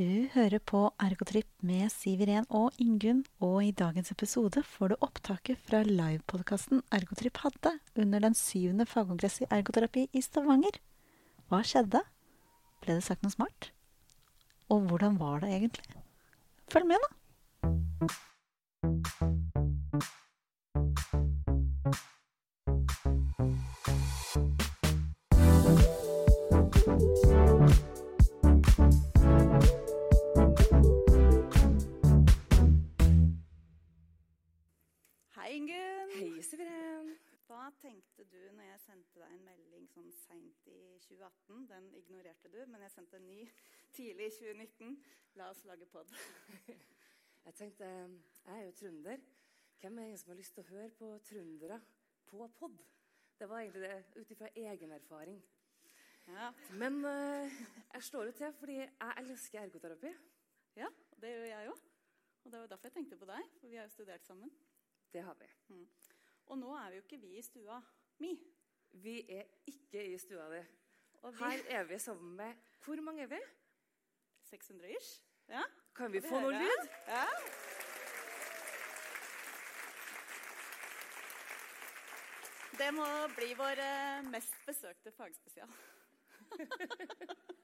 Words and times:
Du 0.00 0.30
hører 0.32 0.62
på 0.64 0.78
Ergotrip 1.04 1.44
med 1.60 1.90
Siv 1.92 2.22
Iren 2.24 2.46
og 2.56 2.72
Ingunn, 2.80 3.18
og 3.44 3.58
i 3.66 3.72
dagens 3.76 4.08
episode 4.14 4.62
får 4.64 4.94
du 4.94 4.94
opptaket 5.04 5.60
fra 5.66 5.82
livepodkasten 5.84 6.80
Ergotrip 6.88 7.36
hadde 7.42 7.74
under 8.00 8.24
den 8.24 8.32
syvende 8.38 8.86
fagkongress 8.88 9.42
i 9.44 9.50
ergoterapi 9.52 10.06
i 10.16 10.22
Stavanger. 10.24 10.80
Hva 11.52 11.60
skjedde? 11.60 12.00
Ble 12.80 12.96
det 12.96 13.04
sagt 13.10 13.20
noe 13.26 13.34
smart? 13.34 13.74
Og 14.72 14.88
hvordan 14.88 15.20
var 15.20 15.44
det 15.44 15.52
egentlig? 15.58 16.00
Følg 16.72 16.88
med, 16.94 17.04
da! 17.04 17.10
Du 38.30 38.38
når 38.56 38.64
jeg 38.70 38.80
sendte 38.84 39.20
deg 39.20 39.34
en 39.34 39.44
melding 39.44 39.86
sånn 39.90 40.10
seint 40.14 40.68
i 40.70 40.78
2018? 41.06 41.66
Den 41.70 41.88
ignorerte 41.98 42.50
du, 42.52 42.60
men 42.70 42.84
jeg 42.86 42.94
sendte 42.94 43.18
en 43.18 43.26
ny 43.28 43.40
tidlig 43.96 44.30
i 44.30 44.34
2019. 44.38 44.96
La 45.40 45.50
oss 45.52 45.64
lage 45.68 45.86
pod. 45.90 46.10
Jeg 47.40 47.54
tenkte, 47.56 47.86
jeg 48.44 48.52
er 48.52 48.66
jo 48.66 48.72
trønder. 48.76 49.22
Hvem 49.80 49.98
er 49.98 50.10
det 50.10 50.18
som 50.20 50.28
har 50.30 50.36
lyst 50.36 50.52
til 50.52 50.60
å 50.60 50.68
høre 50.74 50.90
på 50.92 51.06
trøndere 51.24 51.78
på 52.28 52.48
pod? 52.58 52.74
Det 53.40 53.48
var 53.48 53.62
egentlig 53.62 53.80
det 53.86 54.20
ut 54.20 54.34
ifra 54.34 54.50
egen 54.60 54.92
erfaring. 54.92 55.38
Ja, 56.28 56.50
Men 56.76 57.00
eh, 57.08 57.56
jeg 57.94 58.04
slår 58.10 58.28
jo 58.28 58.34
til 58.42 58.52
fordi 58.58 58.76
jeg 58.82 59.14
elsker 59.22 59.62
ergoterapi. 59.62 60.12
ja 60.76 60.90
det 61.16 61.32
gjør 61.32 61.48
jeg 61.48 61.66
jo. 61.70 61.78
Og 62.44 62.52
det 62.52 62.60
var 62.60 62.68
derfor 62.74 62.90
jeg 62.90 62.98
tenkte 62.98 63.16
på 63.20 63.30
deg, 63.32 63.48
for 63.56 63.72
vi 63.72 63.80
har 63.80 63.88
jo 63.88 63.94
studert 63.96 64.28
sammen. 64.28 64.52
Det 65.12 65.24
har 65.24 65.40
vi. 65.40 65.48
Og 66.52 66.58
nå 66.60 66.76
er 66.76 66.90
vi 66.90 67.00
jo 67.00 67.06
ikke 67.06 67.22
vi 67.24 67.32
i 67.38 67.42
stua 67.42 67.80
mi. 68.20 68.34
Vi 69.02 69.16
er 69.28 69.42
ikke 69.70 70.04
i 70.12 70.18
stua 70.18 70.48
di. 70.52 70.60
Her 71.38 71.64
er 71.68 71.84
vi 71.84 71.98
sammen 71.98 72.36
med 72.36 72.54
Hvor 72.84 73.00
mange 73.04 73.22
er 73.22 73.26
vi? 73.26 73.40
600 74.50 74.90
ish. 74.90 75.22
Ja. 75.48 75.62
Kan 75.96 76.12
vi 76.12 76.18
vi 76.18 76.28
få 76.28 76.40
noe 76.40 76.52
lyd? 76.52 76.88
Ja. 77.08 77.26
Det 82.80 82.94
må 82.96 83.06
bli 83.36 83.52
vår 83.58 83.82
eh, 83.84 84.30
mest 84.32 84.54
besøkte 84.66 85.12
fagspesial. 85.12 85.68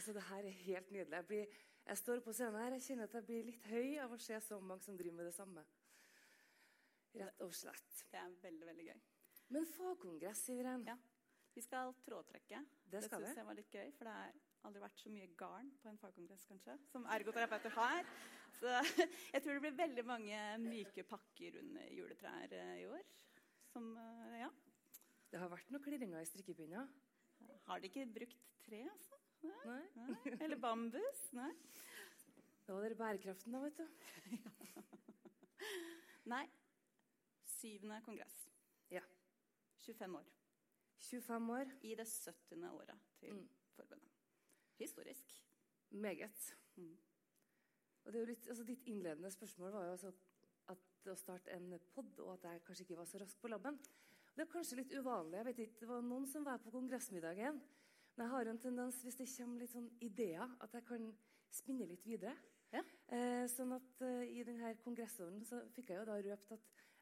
Altså, 0.00 0.12
det 0.12 0.22
her 0.22 0.36
er 0.36 0.48
helt 0.48 0.90
nydelig. 0.90 1.12
Jeg, 1.12 1.26
blir, 1.26 1.46
jeg 1.86 1.98
står 1.98 2.20
på 2.20 2.32
scenen 2.32 2.54
her, 2.56 2.72
jeg 2.72 2.82
kjenner 2.82 3.04
at 3.04 3.14
jeg 3.14 3.24
blir 3.24 3.42
litt 3.44 3.66
høy 3.68 3.98
av 4.00 4.14
å 4.14 4.18
se 4.22 4.38
så 4.40 4.56
mange 4.60 4.80
som 4.86 4.96
driver 4.96 5.16
med 5.18 5.26
det 5.28 5.34
samme. 5.34 5.64
Rett 7.18 7.42
og 7.42 7.54
slett. 7.56 8.04
Det 8.10 8.20
er 8.20 8.34
veldig, 8.42 8.66
veldig 8.68 8.86
gøy. 8.90 9.00
Men 9.50 9.66
fagkongress, 9.66 10.44
Siveren. 10.46 10.84
Ja. 10.86 10.94
Vi 11.54 11.62
skal 11.64 11.90
trådtrekke. 12.06 12.60
Det 12.86 13.02
skal 13.04 13.24
synes 13.24 13.34
vi. 13.34 13.40
jeg 13.40 13.46
var 13.48 13.56
litt 13.58 13.74
gøy, 13.74 13.88
for 13.96 14.06
det 14.06 14.12
har 14.14 14.36
aldri 14.68 14.82
vært 14.84 15.00
så 15.02 15.10
mye 15.10 15.30
garn 15.40 15.70
på 15.82 15.90
en 15.90 15.98
fagkongress, 15.98 16.44
kanskje, 16.46 16.76
som 16.92 17.06
ergoterapeuter 17.10 17.74
har. 17.74 18.10
Så 18.60 18.70
jeg 19.34 19.42
tror 19.42 19.56
det 19.56 19.64
blir 19.64 19.78
veldig 19.80 20.04
mange 20.06 20.42
myke 20.62 21.04
pakker 21.08 21.58
under 21.62 21.90
juletrær 21.96 22.54
eh, 22.54 22.74
i 22.84 22.86
år. 22.90 23.02
Som, 23.72 23.90
eh, 23.98 24.36
ja. 24.44 24.50
Det 25.30 25.42
har 25.42 25.50
vært 25.50 25.74
noen 25.74 25.82
klirringer 25.82 26.22
i 26.22 26.30
strikkepinner. 26.30 26.86
Har 27.66 27.82
de 27.82 27.90
ikke 27.90 28.06
brukt 28.14 28.46
tre, 28.62 28.84
altså? 28.90 29.18
Nei. 29.46 29.82
Nei. 29.96 30.16
Eller 30.36 30.58
bambus? 30.60 31.26
Nei. 31.34 31.50
Da 32.66 32.76
var 32.76 32.86
det 32.86 32.98
bærekraften, 32.98 33.54
da, 33.54 33.62
vet 33.64 33.78
du. 33.80 33.86
Nei. 36.32 36.44
Syvende 37.60 38.00
kongress. 38.04 38.36
Ja. 38.90 39.02
25 39.84 40.14
år. 40.16 40.26
25 41.00 41.50
år. 41.50 41.72
I 41.82 41.94
det 41.94 42.06
70. 42.08 42.64
året 42.72 42.98
til 43.20 43.34
Mm. 43.34 43.48
forbundet. 43.76 44.10
Historisk. 44.78 45.44
Meget. 45.90 46.56
Mm. 46.76 46.96
Og 48.04 48.12
det 48.12 48.18
er 48.18 48.20
jo 48.20 48.26
litt, 48.26 48.48
altså 48.48 48.64
Ditt 48.64 48.86
innledende 48.86 49.30
spørsmål 49.30 49.72
var 49.72 49.84
jo 49.84 49.90
altså 49.92 50.12
at 50.68 50.78
å 51.06 51.14
starte 51.16 51.50
en 51.52 51.78
pod, 51.94 52.18
og 52.20 52.32
at 52.32 52.42
jeg 52.52 52.62
kanskje 52.64 52.84
ikke 52.84 52.96
var 52.96 53.04
så 53.04 53.18
rask 53.20 53.40
på 53.40 53.48
labben. 53.48 53.78
Det 54.36 54.42
er 54.46 54.52
kanskje 54.52 54.76
litt 54.76 54.92
uvanlig. 54.92 55.36
jeg 55.36 55.44
vet 55.44 55.58
ikke, 55.58 55.80
Det 55.80 55.88
var 55.88 56.00
noen 56.02 56.26
som 56.26 56.44
var 56.44 56.58
på 56.58 56.70
kongressmiddagen. 56.70 57.60
Men 58.16 58.26
jeg 58.26 58.28
har 58.30 58.46
en 58.46 58.58
tendens, 58.58 59.02
hvis 59.02 59.16
det 59.16 59.28
kommer 59.38 59.58
litt 59.60 59.70
sånn 59.70 59.90
ideer, 60.00 60.56
at 60.60 60.72
jeg 60.72 60.84
kan 60.84 61.16
spinne 61.50 61.86
litt 61.88 62.04
videre. 62.06 62.36
Ja. 62.72 62.82
Eh, 63.08 63.46
sånn 63.48 63.72
at 63.74 64.02
eh, 64.02 64.38
I 64.38 64.42
denne 64.44 64.74
kongressåren 64.76 65.44
så 65.44 65.60
fikk 65.74 65.88
jeg 65.90 65.98
jo 65.98 66.04
da 66.04 66.20
røpt 66.22 66.52
at 66.52 66.60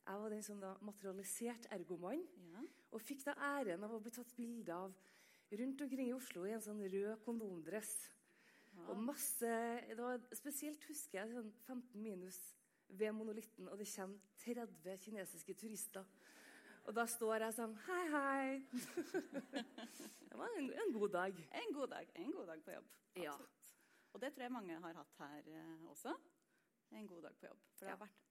jeg 0.08 0.20
var 0.22 0.32
den 0.32 0.42
som 0.42 0.60
da 0.62 0.74
materialiserte 0.80 1.68
ergomann. 1.74 2.22
Ja. 2.52 2.62
Og 2.96 3.02
fikk 3.04 3.24
da 3.26 3.34
æren 3.58 3.84
av 3.84 3.92
å 3.92 4.00
bli 4.00 4.12
tatt 4.14 4.30
bilde 4.36 4.72
av 4.74 4.94
rundt 5.52 5.80
omkring 5.84 6.08
i 6.08 6.14
Oslo 6.16 6.46
i 6.48 6.54
en 6.56 6.64
sånn 6.64 6.80
rød 6.92 7.20
kondomdress. 7.26 7.92
Og 8.88 8.96
masse, 9.02 9.50
det 9.88 9.96
var 9.98 10.20
Spesielt 10.38 10.84
husker 10.88 11.18
jeg 11.20 11.34
sånn 11.34 11.50
15 11.66 12.00
minus 12.00 12.38
ved 12.88 13.12
monolitten, 13.12 13.68
og 13.68 13.76
det 13.80 13.88
kommer 13.90 14.20
30 14.44 14.96
kinesiske 15.02 15.54
turister. 15.60 16.06
Og 16.88 16.94
da 16.96 17.04
står 17.10 17.42
jeg 17.44 17.56
sånn 17.58 17.74
Hei, 17.84 18.04
hei. 18.14 18.62
det 20.30 20.38
var 20.38 20.54
en, 20.56 20.70
en 20.72 20.92
god 20.94 21.12
dag. 21.18 21.42
En 21.60 21.74
god 21.76 21.92
dag. 21.92 22.12
En 22.16 22.32
god 22.32 22.46
dag 22.54 22.62
på 22.64 22.72
jobb. 22.78 22.88
Ja. 23.20 23.34
Og 24.14 24.22
det 24.22 24.32
tror 24.32 24.46
jeg 24.46 24.54
mange 24.54 24.78
har 24.80 24.96
hatt 25.02 25.18
her 25.20 25.50
eh, 25.52 25.84
også. 25.90 26.14
En 26.96 27.06
god 27.10 27.26
dag 27.28 27.36
på 27.42 27.50
jobb. 27.50 27.60
For 27.76 27.84
det 27.84 27.92
har 27.92 27.98
Ja. 27.98 28.04
vært 28.06 28.24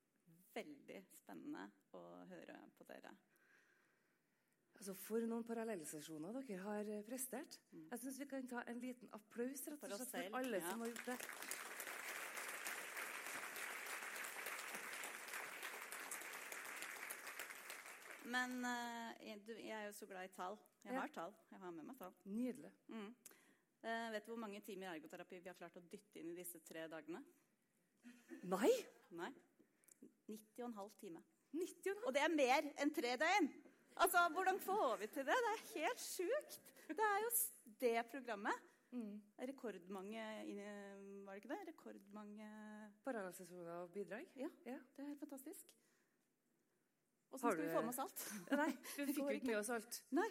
veldig 0.57 0.99
spennende 1.21 1.65
å 1.97 2.03
høre 2.31 2.57
på 2.77 2.87
dere. 2.89 3.13
Altså 4.77 4.93
For 4.93 5.23
noen 5.25 5.45
parallellsesjoner 5.47 6.35
dere 6.37 6.59
har 6.65 6.89
eh, 6.93 7.03
prestert. 7.07 7.59
Jeg 7.73 7.99
syns 8.03 8.19
vi 8.21 8.27
kan 8.29 8.45
ta 8.51 8.61
en 8.69 8.81
liten 8.83 9.09
applaus 9.17 9.63
rett 9.67 9.79
For 9.81 9.89
og 9.89 9.95
oss 9.97 10.03
slett 10.03 10.13
selv, 10.17 10.33
for 10.35 10.43
alle 10.43 10.59
ja. 10.61 10.69
som 10.69 10.83
har 10.85 10.91
gjort 10.93 11.07
det. 11.13 11.17
Men 18.27 18.65
eh, 18.65 19.13
jeg- 19.27 19.45
du, 19.47 19.53
jeg 19.53 19.69
er 19.81 19.85
jo 19.85 19.91
så 19.91 20.05
glad 20.05 20.23
i 20.25 20.33
tall. 20.35 20.57
Jeg 20.83 20.93
Ja. 20.93 20.99
har 20.99 21.07
tall. 21.07 21.33
Jeg 21.51 21.59
har 21.59 21.71
med 21.71 21.83
meg 21.85 21.97
tall. 21.97 22.13
Nydelig. 22.25 22.71
Mm. 22.87 23.15
Eh, 23.83 24.11
vet 24.11 24.25
du 24.25 24.31
hvor 24.31 24.39
mange 24.39 24.61
timer 24.61 24.87
ergoterapi 24.87 25.39
vi 25.39 25.47
har 25.49 25.53
klart 25.55 25.77
å 25.77 25.81
dytte 25.89 26.19
inn 26.19 26.31
i 26.31 26.35
disse 26.35 26.59
tre 26.59 26.87
dagene? 26.87 27.23
Nei! 28.43 28.71
Nei. 29.11 29.31
90,5 30.27 30.89
time. 30.99 31.23
90 31.53 32.05
Og 32.05 32.13
det 32.13 32.21
er 32.21 32.33
mer 32.35 32.67
enn 32.83 32.91
tre 32.93 33.15
døgn! 33.21 33.47
Altså, 33.97 34.27
Hvordan 34.33 34.59
får 34.61 34.97
vi 35.01 35.07
til 35.07 35.25
det? 35.25 35.35
Det 35.45 35.53
er 35.53 35.61
helt 35.79 36.01
sjukt. 36.03 36.57
Det 36.89 37.05
er 37.05 37.21
jo 37.23 37.29
det 37.81 37.93
programmet. 38.11 38.65
mm. 38.91 39.21
Rekordmange 39.39 40.25
Var 41.25 41.33
det 41.33 41.41
ikke 41.41 41.49
det? 41.53 41.59
Rekordmange 41.71 42.49
Parallellsesjoner 43.03 43.71
og 43.81 43.89
bidrag. 43.95 44.27
Ja, 44.35 44.49
Ja. 44.65 44.77
det 44.95 45.03
er 45.03 45.07
helt 45.07 45.19
fantastisk. 45.19 45.65
Åssen 47.31 47.51
skal 47.51 47.63
vi 47.65 47.71
få 47.73 47.81
med 47.81 47.89
oss 47.89 47.99
alt? 47.99 48.21
Nei, 48.55 48.69
vi 48.97 49.05
fikk 49.17 49.17
jo 49.23 49.29
ikke 49.35 49.47
med 49.51 49.57
oss 49.59 49.69
alt. 49.75 49.97
Nei. 50.15 50.27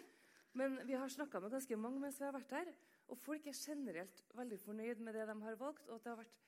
Men 0.57 0.79
vi 0.87 0.93
har 0.97 1.11
snakka 1.13 1.39
med 1.43 1.51
ganske 1.53 1.77
mange 1.77 1.99
mens 2.01 2.17
vi 2.19 2.25
har 2.25 2.33
vært 2.33 2.55
her. 2.55 2.71
Og 3.11 3.19
folk 3.21 3.45
er 3.47 3.53
generelt 3.55 4.23
veldig 4.35 4.57
fornøyd 4.63 5.03
med 5.05 5.13
det 5.13 5.27
de 5.29 5.35
har 5.43 5.59
valgt. 5.59 5.89
Og 5.89 5.95
at 5.99 6.03
det 6.07 6.13
har 6.15 6.21
vært 6.23 6.39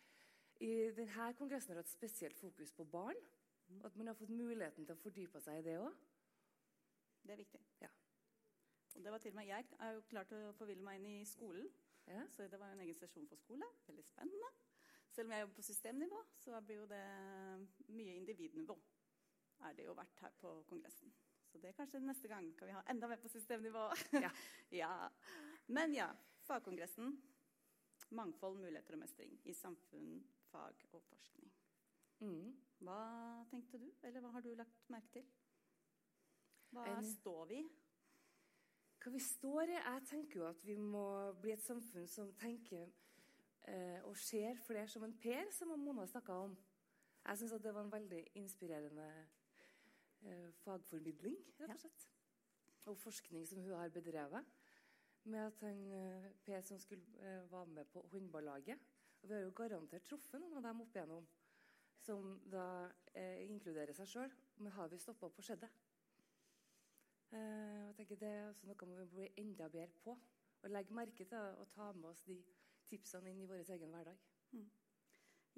i 0.66 0.72
denne 0.98 1.28
kongressen 1.38 1.76
har 1.76 1.84
hatt 1.84 1.92
spesielt 1.92 2.40
fokus 2.40 2.72
på 2.76 2.84
barn. 2.90 3.20
Og 3.78 3.86
at 3.86 3.96
man 3.96 4.08
har 4.08 4.18
fått 4.18 4.34
muligheten 4.34 4.86
til 4.86 4.96
å 4.96 5.02
fordype 5.02 5.42
seg 5.44 5.60
i 5.60 5.66
det 5.68 5.76
òg. 5.80 5.94
Det 7.24 7.36
er 7.36 7.42
viktig. 7.42 7.62
Ja. 7.82 7.90
Og 8.96 9.04
det 9.04 9.12
var 9.14 9.22
til 9.22 9.32
og 9.32 9.36
med, 9.36 9.48
Jeg 9.48 9.66
er 9.80 9.92
jo 9.94 10.02
klart 10.10 10.32
å 10.34 10.54
forville 10.58 10.84
meg 10.84 11.00
inn 11.00 11.06
i 11.22 11.26
skolen, 11.26 11.70
Ja. 12.08 12.26
så 12.28 12.48
det 12.50 12.60
var 12.60 12.68
jo 12.68 12.74
en 12.74 12.80
egen 12.80 12.94
sesjon 12.94 13.28
for 13.28 13.36
skole. 13.36 13.66
Veldig 13.88 14.04
spennende. 14.04 14.50
Selv 15.12 15.28
om 15.28 15.32
jeg 15.32 15.42
jobber 15.42 15.56
på 15.56 15.62
systemnivå, 15.62 16.24
så 16.38 16.62
blir 16.62 16.76
jo 16.76 16.86
det 16.86 17.04
mye 17.88 18.16
individnivå. 18.16 18.78
Er 19.68 19.74
det 19.74 19.86
jo 19.86 19.94
vært 19.94 20.20
her 20.20 20.32
på 20.40 20.64
kongressen. 20.70 21.14
Så 21.50 21.58
det 21.58 21.70
er 21.70 21.78
kanskje 21.78 22.00
neste 22.00 22.28
gang 22.28 22.52
kan 22.58 22.68
vi 22.68 22.74
ha 22.74 22.84
enda 22.90 23.08
mer 23.08 23.18
på 23.18 23.28
systemnivå. 23.28 23.90
Ja. 24.14 24.32
ja. 24.82 25.10
Men 25.68 25.94
ja, 25.94 26.10
fagkongressen. 26.48 27.22
Mangfold, 28.10 28.58
muligheter 28.58 28.94
og 28.94 29.00
mestring 29.04 29.36
i 29.46 29.54
samfunn, 29.54 30.24
fag 30.50 30.86
og 30.94 31.04
forskning. 31.04 31.52
Mm. 32.20 32.56
Hva 32.80 33.00
tenkte 33.52 33.80
du, 33.82 33.90
eller 34.08 34.24
hva 34.24 34.32
har 34.38 34.42
du 34.46 34.54
lagt 34.56 34.90
merke 34.94 35.12
til? 35.18 35.26
Hva 36.72 36.86
En- 36.88 37.04
står 37.04 37.46
vi 37.50 37.60
i? 37.64 37.68
Hva 39.04 39.12
vi 39.12 39.20
står 39.24 39.62
i 39.72 39.78
Jeg 39.80 40.02
tenker 40.10 40.40
jo 40.40 40.46
at 40.48 40.64
vi 40.66 40.76
må 40.76 41.32
bli 41.42 41.52
et 41.52 41.64
samfunn 41.64 42.08
som 42.08 42.34
tenker 42.34 42.90
eh, 43.68 44.00
og 44.04 44.18
ser 44.18 44.56
flere 44.66 44.88
som 44.88 45.04
en 45.04 45.14
Per, 45.18 45.52
som 45.52 45.68
Mona 45.80 46.06
snakka 46.08 46.34
om. 46.34 46.58
Jeg 47.26 47.38
syns 47.38 47.52
det 47.62 47.74
var 47.74 47.82
en 47.84 47.92
veldig 47.92 48.22
inspirerende 48.36 49.08
eh, 50.24 50.50
fagformidling, 50.64 51.36
rett 51.60 51.76
og 51.76 51.80
slett. 51.84 52.08
Og 52.86 52.98
forskning 52.98 53.46
som 53.48 53.62
hun 53.62 53.72
har 53.76 53.90
bedrevet. 53.90 54.46
med 55.24 55.40
at 55.48 55.60
han 55.62 55.92
eh, 55.92 56.32
Per 56.46 56.62
som 56.62 56.80
skulle 56.80 57.04
eh, 57.20 57.52
være 57.52 57.66
med 57.66 57.86
på 57.86 58.02
håndballaget. 58.12 58.80
Og 59.22 59.30
vi 59.30 59.34
har 59.34 59.42
jo 59.42 59.52
garantert 59.52 60.04
truffet 60.08 60.40
noen 60.42 60.58
av 60.58 60.64
dem 60.64 60.82
opp 60.82 60.96
igjennom 60.96 61.28
som 62.00 62.36
da 62.52 62.66
eh, 63.14 63.46
inkluderer 63.50 63.96
seg 63.98 64.10
sjøl. 64.12 64.36
Men 64.60 64.76
har 64.76 64.90
vi 64.92 65.00
stoppa 65.02 65.30
på 65.34 65.46
skjeddet? 65.46 65.72
Eh, 67.32 67.88
jeg 67.90 67.96
tenker 68.00 68.22
Det 68.22 68.30
er 68.30 68.54
noe 68.68 68.90
vi 68.90 68.98
må 68.98 69.08
bli 69.14 69.30
enda 69.42 69.70
bedre 69.70 70.04
på. 70.04 70.18
Og 70.60 70.72
legge 70.74 70.96
merke 70.96 71.24
til 71.24 71.32
det, 71.32 71.56
og 71.62 71.70
ta 71.72 71.92
med 71.96 72.10
oss 72.10 72.24
de 72.28 72.38
tipsene 72.90 73.32
inn 73.32 73.44
i 73.44 73.48
vår 73.48 73.70
egen 73.76 73.94
hverdag. 73.94 74.18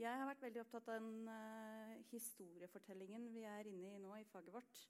Jeg 0.01 0.17
har 0.17 0.27
vært 0.29 0.43
veldig 0.45 0.61
opptatt 0.63 0.89
av 0.89 0.99
den 1.01 1.27
uh, 1.29 1.95
historiefortellingen 2.11 3.27
vi 3.33 3.43
er 3.45 3.67
inne 3.69 3.95
i 3.95 4.01
nå 4.01 4.15
i 4.17 4.27
faget 4.29 4.53
vårt. 4.53 4.83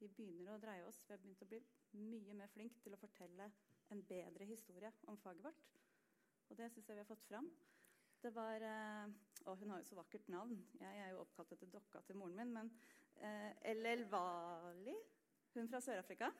Vi 0.00 0.08
begynner 0.08 0.54
å 0.54 0.60
dreie 0.62 0.84
oss. 0.86 1.02
Vi 1.06 1.14
har 1.14 1.20
begynt 1.22 1.42
å 1.44 1.48
bli 1.48 1.60
mye 2.00 2.36
mer 2.38 2.52
flink 2.52 2.78
til 2.82 2.94
å 2.96 3.00
fortelle 3.00 3.48
en 3.92 4.02
bedre 4.08 4.46
historie 4.48 4.90
om 5.10 5.18
faget 5.20 5.44
vårt. 5.44 5.66
Og 6.50 6.58
det 6.58 6.70
syns 6.72 6.88
jeg 6.88 6.98
vi 6.98 7.02
har 7.02 7.08
fått 7.08 7.26
fram. 7.28 7.48
Det 8.24 8.32
var 8.34 8.64
eh, 8.64 9.12
Å, 9.44 9.54
hun 9.60 9.74
har 9.74 9.82
jo 9.82 9.88
så 9.90 9.98
vakkert 9.98 10.28
navn. 10.32 10.56
Jeg 10.80 11.00
er 11.04 11.12
jo 11.12 11.22
oppkalt 11.24 11.52
etter 11.52 11.68
dokka 11.72 12.00
til 12.06 12.16
moren 12.16 12.38
min. 12.38 12.52
Men 12.54 12.70
eh, 13.20 13.72
LL 13.74 14.06
Wali, 14.12 14.94
hun 15.54 15.68
fra 15.68 15.80
Sør-Afrika, 15.84 16.30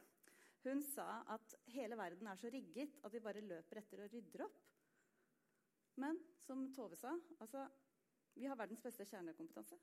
hun 0.64 0.80
sa 0.88 1.20
at 1.34 1.56
hele 1.74 1.98
verden 2.00 2.30
er 2.30 2.40
så 2.40 2.48
rigget 2.52 2.96
at 3.04 3.12
vi 3.12 3.20
bare 3.20 3.44
løper 3.44 3.82
etter 3.82 4.06
og 4.06 4.14
rydder 4.14 4.46
opp. 4.46 4.62
Men 6.00 6.16
som 6.40 6.64
Tove 6.74 6.96
sa, 6.98 7.12
altså, 7.44 7.66
vi 8.34 8.48
har 8.48 8.58
verdens 8.58 8.82
beste 8.82 9.04
kjernekompetanse. 9.06 9.76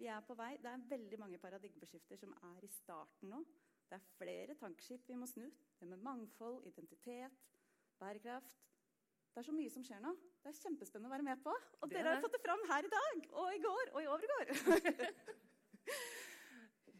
Vi 0.00 0.08
er 0.08 0.24
på 0.26 0.34
vei. 0.34 0.56
Det 0.58 0.70
er 0.72 0.88
veldig 0.88 1.18
mange 1.20 1.38
paradigmeskifter 1.38 2.18
som 2.18 2.32
er 2.48 2.64
i 2.64 2.72
starten 2.72 3.30
nå. 3.30 3.42
Det 3.90 3.98
er 3.98 4.10
flere 4.16 4.56
tankskip 4.56 5.04
vi 5.08 5.18
må 5.20 5.28
snu. 5.28 5.44
Det 5.78 5.88
med 5.88 6.00
mangfold, 6.00 6.64
identitet, 6.66 7.36
bærekraft. 8.00 8.56
Det 9.34 9.42
er 9.42 9.46
så 9.46 9.52
mye 9.52 9.70
som 9.70 9.84
skjer 9.84 10.00
nå. 10.00 10.16
Det 10.42 10.50
er 10.50 10.58
kjempespennende 10.58 11.10
å 11.10 11.14
være 11.14 11.26
med 11.26 11.42
på. 11.44 11.52
Og 11.54 11.90
Det 11.90 12.00
er 12.00 12.06
dere 12.06 12.16
har 12.16 12.24
fått 12.24 12.34
det 12.34 12.42
fram 12.42 12.62
her 12.70 12.86
i 12.86 12.90
dag 12.90 13.28
og 13.30 13.54
i 13.54 13.60
går 13.62 13.92
og 13.92 14.00
i 14.02 14.10
overgår. 14.10 14.50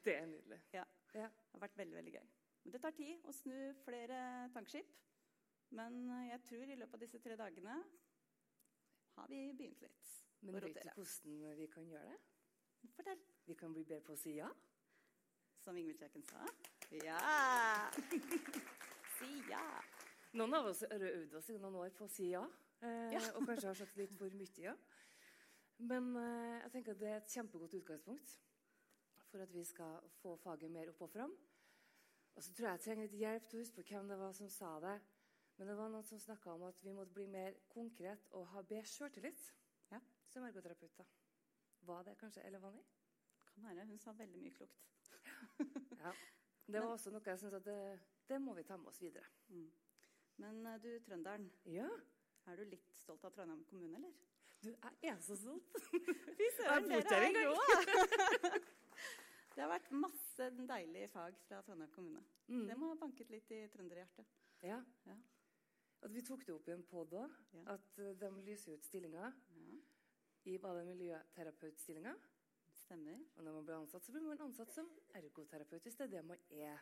Det 0.03 0.15
er 0.19 0.27
nydelig. 0.27 0.59
Ja. 0.75 0.83
Ja. 1.15 1.29
Det 1.29 1.55
har 1.55 1.63
vært 1.63 1.77
veldig, 1.79 1.95
veldig 1.95 2.13
gøy. 2.17 2.25
Men 2.63 2.75
det 2.75 2.81
tar 2.83 2.95
tid 2.97 3.27
å 3.27 3.35
snu 3.35 3.57
flere 3.85 4.19
tankskip. 4.55 4.89
Men 5.79 5.99
eh, 6.11 6.29
jeg 6.33 6.43
tror 6.49 6.71
i 6.71 6.79
løpet 6.79 6.99
av 6.99 7.05
disse 7.05 7.21
tre 7.23 7.37
dagene 7.39 7.77
har 9.17 9.31
vi 9.31 9.41
begynt 9.59 9.83
litt. 9.85 10.11
Men 10.43 10.59
vet 10.59 10.81
du 10.83 10.91
hvordan 10.97 11.57
vi 11.59 11.69
kan 11.71 11.87
gjøre 11.87 12.11
det? 12.11 12.19
Fortell. 12.97 13.23
Vi 13.47 13.55
kan 13.59 13.75
bli 13.75 13.85
bedre 13.87 14.03
på 14.07 14.17
å 14.17 14.19
si 14.19 14.35
ja. 14.39 14.49
Som 15.63 15.79
Ingvild 15.79 16.03
Kjøkken 16.03 16.25
sa. 16.27 16.43
Ja! 16.99 17.21
si 19.19 19.31
ja. 19.51 19.63
Noen 20.35 20.59
av 20.59 20.73
oss 20.73 20.83
har 20.91 21.07
øvd 21.13 21.39
oss 21.39 21.53
i 21.53 21.61
noen 21.63 21.79
år 21.85 21.95
på 21.95 22.09
å 22.09 22.11
si 22.11 22.33
ja. 22.33 22.43
Eh, 22.83 23.13
Ja. 23.13 23.21
og 23.37 23.47
kanskje 23.47 23.67
har 23.71 23.75
sagt 23.79 23.97
litt 23.97 24.15
for 24.19 24.31
mye 24.35 24.59
ja. 24.63 24.75
Men 25.79 26.17
eh, 26.17 26.61
jeg 26.63 26.73
tenker 26.73 26.93
at 26.93 27.01
det 27.01 27.09
er 27.09 27.17
et 27.21 27.31
kjempegodt 27.31 27.75
utgangspunkt 27.79 28.37
for 29.31 29.43
at 29.43 29.53
vi 29.55 29.65
skal 29.65 30.01
få 30.21 30.37
faget 30.37 30.71
mer 30.71 30.89
opp 30.91 31.03
og 31.03 31.11
fram. 31.11 31.33
Og 32.35 32.43
så 32.43 32.53
tror 32.53 32.67
jeg 32.69 32.79
jeg 32.79 32.85
trenger 32.87 33.03
litt 33.09 33.19
hjelp 33.21 33.49
til 33.49 33.59
å 33.59 33.63
huske 33.63 33.77
på 33.83 33.89
hvem 33.89 34.09
det 34.09 34.19
var 34.19 34.33
som 34.33 34.49
sa 34.49 34.73
det. 34.81 35.01
Men 35.59 35.69
det 35.69 35.77
var 35.77 35.89
noen 35.93 36.05
som 36.05 36.19
snakka 36.19 36.53
om 36.55 36.63
at 36.69 36.83
vi 36.85 36.93
måtte 36.97 37.13
bli 37.15 37.27
mer 37.27 37.55
konkret 37.69 38.27
og 38.33 38.47
ha 38.55 38.63
bedre 38.63 38.89
sjøltillit 38.89 39.53
Ja. 39.91 40.01
som 40.29 40.45
ergoterapeuter. 40.45 41.07
Var 41.83 42.03
det 42.05 42.17
kanskje 42.19 42.43
Elevani? 42.47 42.83
Kan 43.47 43.65
være. 43.65 43.85
Hun 43.87 43.99
sa 43.99 44.13
veldig 44.13 44.41
mye 44.43 44.51
klokt. 44.57 44.81
Ja. 46.03 46.13
Det 46.67 46.81
var 46.81 46.93
også 46.95 47.11
noe 47.11 47.23
jeg 47.27 47.39
syns 47.39 47.55
at 47.55 47.65
det, 47.65 48.01
det 48.29 48.41
må 48.41 48.55
vi 48.55 48.63
ta 48.63 48.77
med 48.77 48.89
oss 48.89 49.01
videre. 49.03 49.25
Men 50.39 50.67
eh, 50.67 50.79
du, 50.83 50.99
trønderen. 51.05 51.51
Ja. 51.67 51.89
Er 52.51 52.59
du 52.59 52.65
litt 52.67 52.93
stolt 52.99 53.25
av 53.25 53.35
Trondheim 53.35 53.63
kommune, 53.71 53.99
eller? 54.01 54.15
Du, 54.63 54.71
er 55.03 55.19
så 55.23 55.37
stolt. 55.43 55.79
Fy 56.39 56.49
Jeg 56.49 56.87
dere 56.89 57.29
er 57.29 57.51
rå! 57.51 57.57
Det 59.53 59.61
har 59.61 59.69
vært 59.69 59.91
masse 59.93 60.47
deilige 60.57 61.11
fag 61.13 61.37
fra 61.45 61.61
Trondheim 61.67 61.91
kommune. 61.93 62.23
Mm. 62.49 62.67
Det 62.71 62.77
må 62.81 62.89
ha 62.89 62.99
banket 63.01 63.33
litt 63.35 63.51
i 63.53 63.67
trønderhjertet. 63.75 64.29
Ja. 64.65 64.79
Ja. 65.05 65.17
Vi 66.13 66.23
tok 66.27 66.47
det 66.47 66.55
opp 66.55 66.69
i 66.71 66.73
en 66.75 66.85
pod 66.89 67.13
òg. 67.19 67.35
Ja. 67.59 67.65
At 67.77 68.01
eh, 68.01 68.15
de 68.19 68.31
lyser 68.47 68.79
ut 68.79 68.87
stillinger 68.87 69.29
Ja, 69.59 69.75
i 70.51 70.57
var 70.59 70.79
det 70.79 70.87
miljøterapeutstillinga? 70.89 72.15
stemmer. 72.83 73.19
Og 73.37 73.45
når 73.45 73.53
man 73.53 73.65
blir 73.67 73.77
ansatt, 73.77 74.05
så 74.05 74.13
blir 74.13 74.25
man 74.27 74.41
ansatt 74.41 74.73
som 74.75 74.89
ergoterapeut 75.15 75.85
hvis 75.87 75.97
det 75.99 76.09
er 76.09 76.13
det 76.17 76.25
man 76.27 76.41
er. 76.51 76.81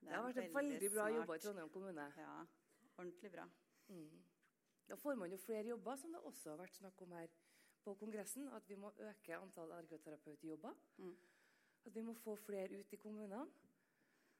Det, 0.00 0.08
er 0.08 0.14
har 0.14 0.26
vært 0.28 0.54
veldig, 0.54 0.90
bra 0.94 1.04
smart. 1.04 1.16
jobba 1.16 1.36
i 1.36 1.42
Trondheim 1.44 1.70
kommune. 1.74 2.06
Ja, 2.16 2.34
ordentlig 2.96 3.32
bra. 3.34 3.44
Mm. 3.88 4.22
Da 4.88 4.96
får 4.96 5.14
man 5.20 5.30
jo 5.30 5.36
flere 5.36 5.66
jobber, 5.68 5.96
som 5.96 6.12
det 6.12 6.20
også 6.24 6.50
har 6.50 6.62
vært 6.62 6.76
snakk 6.78 7.02
om 7.04 7.12
her 7.12 7.32
på 7.84 7.94
kongressen. 7.94 8.48
At 8.56 8.68
vi 8.68 8.76
må 8.80 8.92
øke 8.98 9.36
antall 9.36 9.74
ergoterapeutjobber. 9.76 10.74
Mm. 10.96 11.16
At 11.84 11.94
vi 11.94 12.02
må 12.02 12.14
få 12.14 12.36
flere 12.36 12.80
ut 12.80 12.92
i 12.92 13.00
kommunene. 13.00 13.44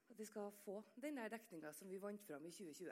At 0.09 0.17
vi 0.19 0.25
skal 0.25 0.51
få 0.51 0.81
den 1.01 1.17
der 1.17 1.29
dekninga 1.29 1.73
som 1.73 1.89
vi 1.89 2.01
vant 2.01 2.25
fram 2.25 2.45
i 2.45 2.51
2020. 2.51 2.91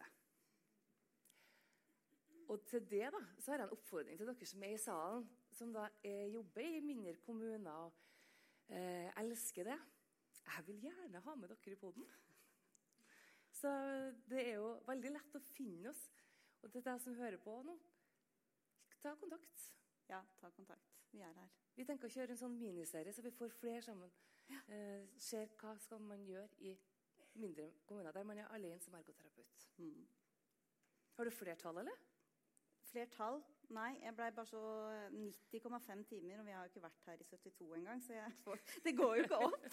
Og 2.47 2.65
til 2.65 2.85
det 2.89 3.09
da, 3.11 3.21
så 3.39 3.51
har 3.51 3.57
jeg 3.59 3.67
en 3.67 3.75
oppfordring 3.75 4.19
til 4.19 4.29
dere 4.29 4.45
som 4.47 4.63
er 4.63 4.75
i 4.75 4.79
salen, 4.79 5.25
som 5.51 5.73
da 5.73 5.87
er, 6.03 6.27
jobber 6.31 6.63
i 6.63 6.79
mindre 6.79 7.15
kommuner 7.25 7.71
og 7.71 7.97
eh, 8.69 9.09
elsker 9.19 9.67
det. 9.67 9.79
Jeg 10.45 10.67
vil 10.67 10.79
gjerne 10.85 11.19
ha 11.25 11.35
med 11.35 11.51
dere 11.51 11.73
i 11.73 11.79
poden. 11.81 12.05
Så 13.51 13.69
det 14.29 14.45
er 14.45 14.53
jo 14.61 14.77
veldig 14.87 15.11
lett 15.17 15.35
å 15.35 15.43
finne 15.57 15.91
oss. 15.91 16.05
Og 16.67 16.71
til 16.71 16.83
deg 16.83 16.99
som 16.99 17.15
hører 17.15 17.39
på 17.39 17.53
nå, 17.63 17.73
ta 18.99 19.13
kontakt. 19.15 19.67
Ja, 20.09 20.19
ta 20.35 20.49
kontakt. 20.51 20.97
Vi 21.13 21.21
er 21.23 21.31
her. 21.31 21.53
Vi 21.77 21.85
tenker 21.87 22.09
å 22.09 22.11
kjøre 22.11 22.35
en 22.35 22.39
sånn 22.41 22.57
miniserie, 22.59 23.13
så 23.15 23.23
vi 23.23 23.31
får 23.31 23.53
flere 23.55 23.79
sammen. 23.85 24.11
Eh, 24.51 25.05
ser 25.15 25.47
hva 25.61 25.77
skal 25.79 26.03
man 26.03 26.25
gjøre 26.27 26.59
i 26.67 26.73
mindre 27.39 27.69
kommuner 27.87 28.11
der 28.11 28.27
man 28.27 28.41
er 28.43 28.51
alene 28.51 28.83
som 28.83 28.99
ergoterapeut. 28.99 29.63
Mm. 29.77 30.03
Har 31.15 31.23
du 31.23 31.31
flertall, 31.31 31.79
eller? 31.85 32.03
Flertall? 32.91 33.39
Nei, 33.71 33.93
jeg 34.03 34.15
blei 34.19 34.29
bare 34.35 34.51
så 34.51 34.61
90,5 35.15 36.03
timer, 36.11 36.39
og 36.41 36.45
vi 36.49 36.55
har 36.57 36.67
jo 36.67 36.73
ikke 36.73 36.83
vært 36.83 37.07
her 37.07 37.23
i 37.23 37.29
72 37.31 37.73
engang, 37.79 38.03
så 38.03 38.27
får, 38.43 38.63
det 38.89 38.97
går 38.99 39.15
jo 39.15 39.27
ikke 39.29 39.43
opp. 39.47 39.67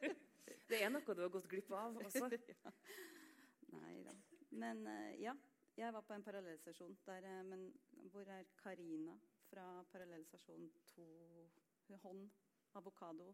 Det 0.70 0.78
er 0.78 0.90
noe 0.94 1.02
du 1.02 1.22
har 1.24 1.30
gått 1.34 1.50
glipp 1.50 1.70
av 1.74 1.98
også. 1.98 2.28
ja. 2.54 2.72
Nei 3.74 3.96
da. 4.06 4.14
Men 4.50 4.86
eh, 4.86 5.16
ja, 5.22 5.34
jeg 5.80 5.92
var 5.96 6.04
på 6.06 6.14
en 6.16 6.24
parallellstasjon 6.24 6.96
der 7.06 7.26
eh, 7.28 7.42
Men 7.48 7.66
hvor 8.12 8.28
er 8.28 8.44
Karina 8.60 9.14
fra 9.50 9.66
parallellstasjon 9.92 10.68
2? 10.94 11.06
Hånd, 12.04 12.28
avokado. 12.78 13.32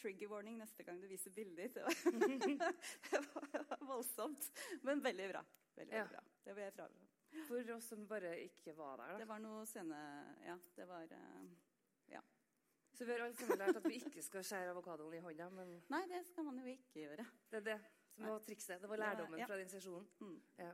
Trigger 0.00 0.30
warning 0.32 0.56
neste 0.56 0.82
gang 0.86 1.00
du 1.02 1.06
viser 1.10 1.30
bilder. 1.36 1.68
Det 1.68 1.82
var, 1.82 3.48
det 3.52 3.64
var 3.68 3.82
voldsomt. 3.84 4.46
Men 4.82 5.02
veldig 5.04 5.26
bra. 5.34 5.42
Veldig, 5.76 5.96
Ja. 5.96 6.06
bra. 6.08 6.22
Det 6.44 6.54
var 6.56 6.62
jeg 6.62 6.72
fravøre. 6.78 7.08
For 7.48 7.72
oss 7.74 7.84
som 7.92 8.06
bare 8.08 8.30
ikke 8.44 8.72
var 8.76 8.96
der. 8.96 9.12
da. 9.12 9.18
Det 9.20 9.28
var 9.28 9.40
noe 9.44 9.66
scene... 9.68 9.98
Ja, 10.44 10.56
det 10.76 10.86
var 10.88 11.12
Ja. 12.08 12.20
Så 12.92 13.04
vi 13.04 13.12
har 13.12 13.24
alle 13.24 13.36
sammen 13.36 13.58
lært 13.58 13.76
at 13.76 13.88
vi 13.88 13.94
ikke 14.00 14.22
skal 14.22 14.44
skjære 14.44 14.70
avokadoen 14.72 15.14
i 15.16 15.20
hånda. 15.24 15.50
Men 15.50 15.76
Nei, 15.92 16.02
det 16.08 16.24
skal 16.28 16.44
man 16.48 16.58
jo 16.60 16.66
ikke 16.72 17.04
gjøre. 17.04 17.26
det 17.50 17.60
er 17.60 17.68
det 17.74 17.78
som 18.12 18.26
var 18.28 18.42
trikset. 18.44 18.80
Det 18.82 18.88
var 18.88 19.00
lærdommen 19.00 19.38
ja, 19.38 19.44
ja. 19.44 19.48
fra 19.48 19.56
den 19.60 19.68
sesjonen. 19.72 20.08
Mm. 20.20 20.42
Ja. 20.58 20.72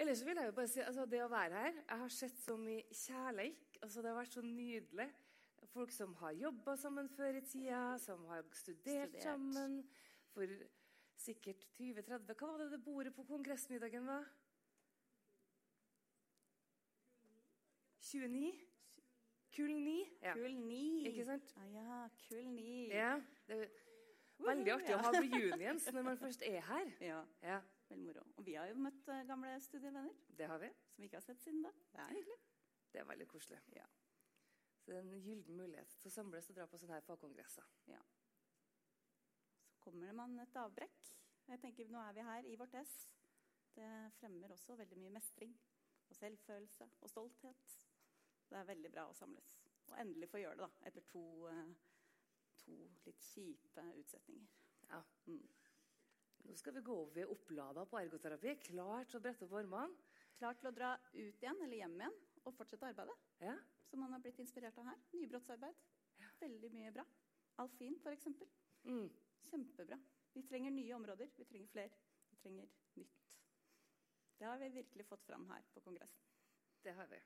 Ellers 0.00 0.18
så 0.22 0.24
vil 0.28 0.38
jeg 0.40 0.46
jo 0.48 0.52
bare 0.56 0.68
si 0.72 0.80
altså 0.80 1.04
det 1.12 1.18
å 1.24 1.28
være 1.28 1.58
her 1.60 1.74
Jeg 1.76 1.98
har 2.02 2.12
sett 2.14 2.38
så 2.40 2.54
mye 2.56 2.84
kjærleik. 2.96 3.78
Altså 3.84 4.00
det 4.02 4.08
har 4.12 4.16
vært 4.20 4.36
så 4.36 4.42
nydelig. 4.44 5.08
Folk 5.70 5.92
som 5.94 6.14
har 6.18 6.32
jobba 6.34 6.72
sammen 6.80 7.08
før 7.12 7.36
i 7.38 7.42
tida, 7.46 7.80
som 8.02 8.24
har 8.30 8.42
studert, 8.56 9.10
Studert. 9.12 9.22
sammen 9.22 9.76
for 10.32 10.50
sikkert 11.20 11.62
20-30 11.76 12.32
Hva 12.40 12.48
var 12.48 12.62
det 12.64 12.70
det 12.72 12.80
bordet 12.84 13.12
på 13.14 13.26
kongressmiddagen 13.28 14.08
var? 14.08 14.24
29? 18.00 18.52
Kull 19.56 19.70
9? 19.84 19.94
Ja. 20.22 20.32
Kull 20.34 20.56
9. 20.56 20.80
Ikke 21.10 21.24
sant? 21.28 21.52
Ah, 21.60 21.68
ja, 21.74 22.00
kull 22.28 22.48
9. 22.54 22.88
ja. 22.94 23.12
Det 23.46 23.60
er 23.60 23.68
veldig 24.46 24.72
artig 24.78 24.94
å 24.96 25.00
ha 25.04 25.12
reunions 25.20 25.86
når 25.92 26.06
man 26.08 26.18
først 26.18 26.42
er 26.46 26.60
her. 26.70 26.90
Ja, 27.10 27.20
Ja, 27.44 27.60
veldig 27.90 28.06
moro. 28.06 28.24
Og 28.36 28.46
vi 28.46 28.54
har 28.54 28.70
jo 28.70 28.78
møtt 28.80 29.08
eh, 29.12 29.24
gamle 29.28 29.52
studievenner 29.64 30.16
det 30.38 30.48
har 30.50 30.62
vi. 30.62 30.70
som 30.90 31.02
vi 31.02 31.08
ikke 31.08 31.20
har 31.20 31.26
sett 31.26 31.42
siden 31.42 31.62
da. 31.66 31.72
Det 31.92 32.00
er 32.04 32.14
hyggelig. 32.16 32.38
Det 32.92 33.00
er 33.00 33.08
veldig 33.10 33.28
koselig. 33.28 33.60
Ja. 33.76 33.86
Så 34.80 34.90
det 34.90 34.98
er 34.98 35.06
en 35.06 35.22
gyllen 35.24 35.56
mulighet 35.56 35.96
til 36.00 36.10
å 36.10 36.14
samles 36.14 36.50
og 36.50 36.56
dra 36.56 36.66
på 36.66 36.80
sånne 36.80 36.98
her 36.98 37.06
fagkongresser. 37.06 37.66
Ja. 37.90 38.00
Så 39.70 39.82
kommer 39.84 40.12
man 40.16 40.38
et 40.42 40.56
avbrekk. 40.56 41.10
Jeg 41.50 41.60
tenker, 41.60 41.90
Nå 41.90 42.00
er 42.02 42.14
vi 42.14 42.24
her 42.26 42.46
i 42.46 42.56
vårt 42.56 42.74
ess. 42.78 42.94
Det 43.74 43.90
fremmer 44.18 44.52
også 44.52 44.76
veldig 44.78 44.98
mye 44.98 45.14
mestring 45.14 45.54
og 46.10 46.16
selvfølelse 46.16 46.88
og 47.00 47.10
stolthet. 47.10 47.76
Det 48.50 48.58
er 48.58 48.66
veldig 48.66 48.90
bra 48.90 49.06
å 49.08 49.14
samles. 49.14 49.60
Og 49.90 49.96
endelig 49.98 50.28
få 50.30 50.40
gjøre 50.42 50.58
det 50.58 50.66
da, 50.66 50.70
etter 50.90 51.06
to, 51.06 51.22
eh, 51.50 51.72
to 52.64 52.76
litt 53.06 53.22
kjipe 53.22 53.86
utsetninger. 54.02 54.48
Ja. 54.90 55.02
Mm. 55.26 55.48
Nå 56.46 56.56
skal 56.58 56.74
vi 56.76 56.82
gå 56.86 56.96
over 57.04 57.32
opplada 57.32 57.84
på 57.86 57.98
ergoterapi. 58.00 58.56
Klar 58.70 59.06
til 59.08 59.20
å 59.20 59.22
brette 59.24 59.46
opp 59.46 59.56
armene. 59.60 60.08
Klar 60.40 60.56
til 60.56 60.70
å 60.70 60.74
dra 60.74 60.94
ut 61.12 61.42
igjen 61.42 61.64
eller 61.64 61.82
hjem 61.82 61.96
igjen 62.00 62.18
og 62.48 62.54
fortsette 62.56 62.88
arbeidet. 62.88 63.16
Ja. 63.44 63.56
Som 63.90 64.04
man 64.04 64.14
har 64.14 64.22
blitt 64.24 64.40
inspirert 64.40 64.78
av 64.80 64.88
her. 64.88 65.02
Nybrottsarbeid. 65.12 65.82
Veldig 66.40 66.70
mye 66.72 66.92
bra. 66.94 67.04
Alfin, 67.60 67.98
f.eks. 68.00 68.30
Mm. 68.88 69.10
Kjempebra. 69.50 69.98
Vi 70.32 70.44
trenger 70.48 70.72
nye 70.72 70.94
områder. 70.96 71.28
Vi 71.36 71.44
trenger 71.44 71.68
flere. 71.74 72.00
Vi 72.30 72.40
trenger 72.40 72.70
nytt. 72.96 73.26
Det 74.40 74.48
har 74.48 74.56
vi 74.62 74.70
virkelig 74.78 75.04
fått 75.04 75.26
fram 75.28 75.44
her 75.50 75.66
på 75.74 75.82
kongressen. 75.84 76.24
Det 76.80 76.96
har 76.96 77.10
vi. 77.10 77.20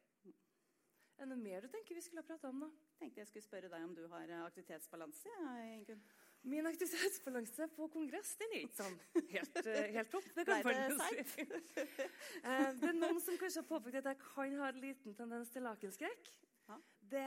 Er 1.15 1.29
det 1.29 1.31
noe 1.31 1.39
mer 1.39 1.63
du 1.63 1.71
tenker 1.71 1.95
vi 1.95 2.03
skulle 2.03 2.25
ha 2.25 2.27
prata 2.27 2.51
om, 2.51 2.65
da? 2.65 2.69
Tenkte 2.99 3.23
jeg 3.23 3.29
skulle 3.31 3.47
spørre 3.47 3.71
deg 3.71 3.85
om 3.87 3.93
du 3.95 4.03
har 4.11 4.27
eh, 4.27 4.47
aktivitetsbalanse. 4.49 5.31
Ja, 5.31 5.53
Ingunn. 5.77 6.03
Min 6.45 6.67
aktivitetsbalanse 6.69 7.67
på 7.73 7.87
kongress 7.89 8.35
den 8.37 8.53
er 8.53 8.65
ikke 8.67 8.77
sånn 8.83 8.97
helt, 9.33 9.61
eh, 9.67 9.87
helt 9.95 10.11
topp. 10.13 10.27
Det 10.37 10.45
kan 10.45 10.67
man 10.67 10.99
si. 11.01 11.47
Eh, 12.45 12.67
det 12.77 12.91
er 12.91 12.99
noen 12.99 13.21
som 13.25 13.39
kanskje 13.41 13.63
har 13.63 13.69
påpekt 13.69 13.97
at 14.03 14.11
jeg 14.11 14.19
kan 14.21 14.57
ha 14.61 14.69
en 14.69 14.81
liten 14.83 15.15
tendens 15.17 15.49
til 15.55 15.65
lakenskrekk. 15.65 16.29
Ja. 16.69 16.77
Det, 17.15 17.25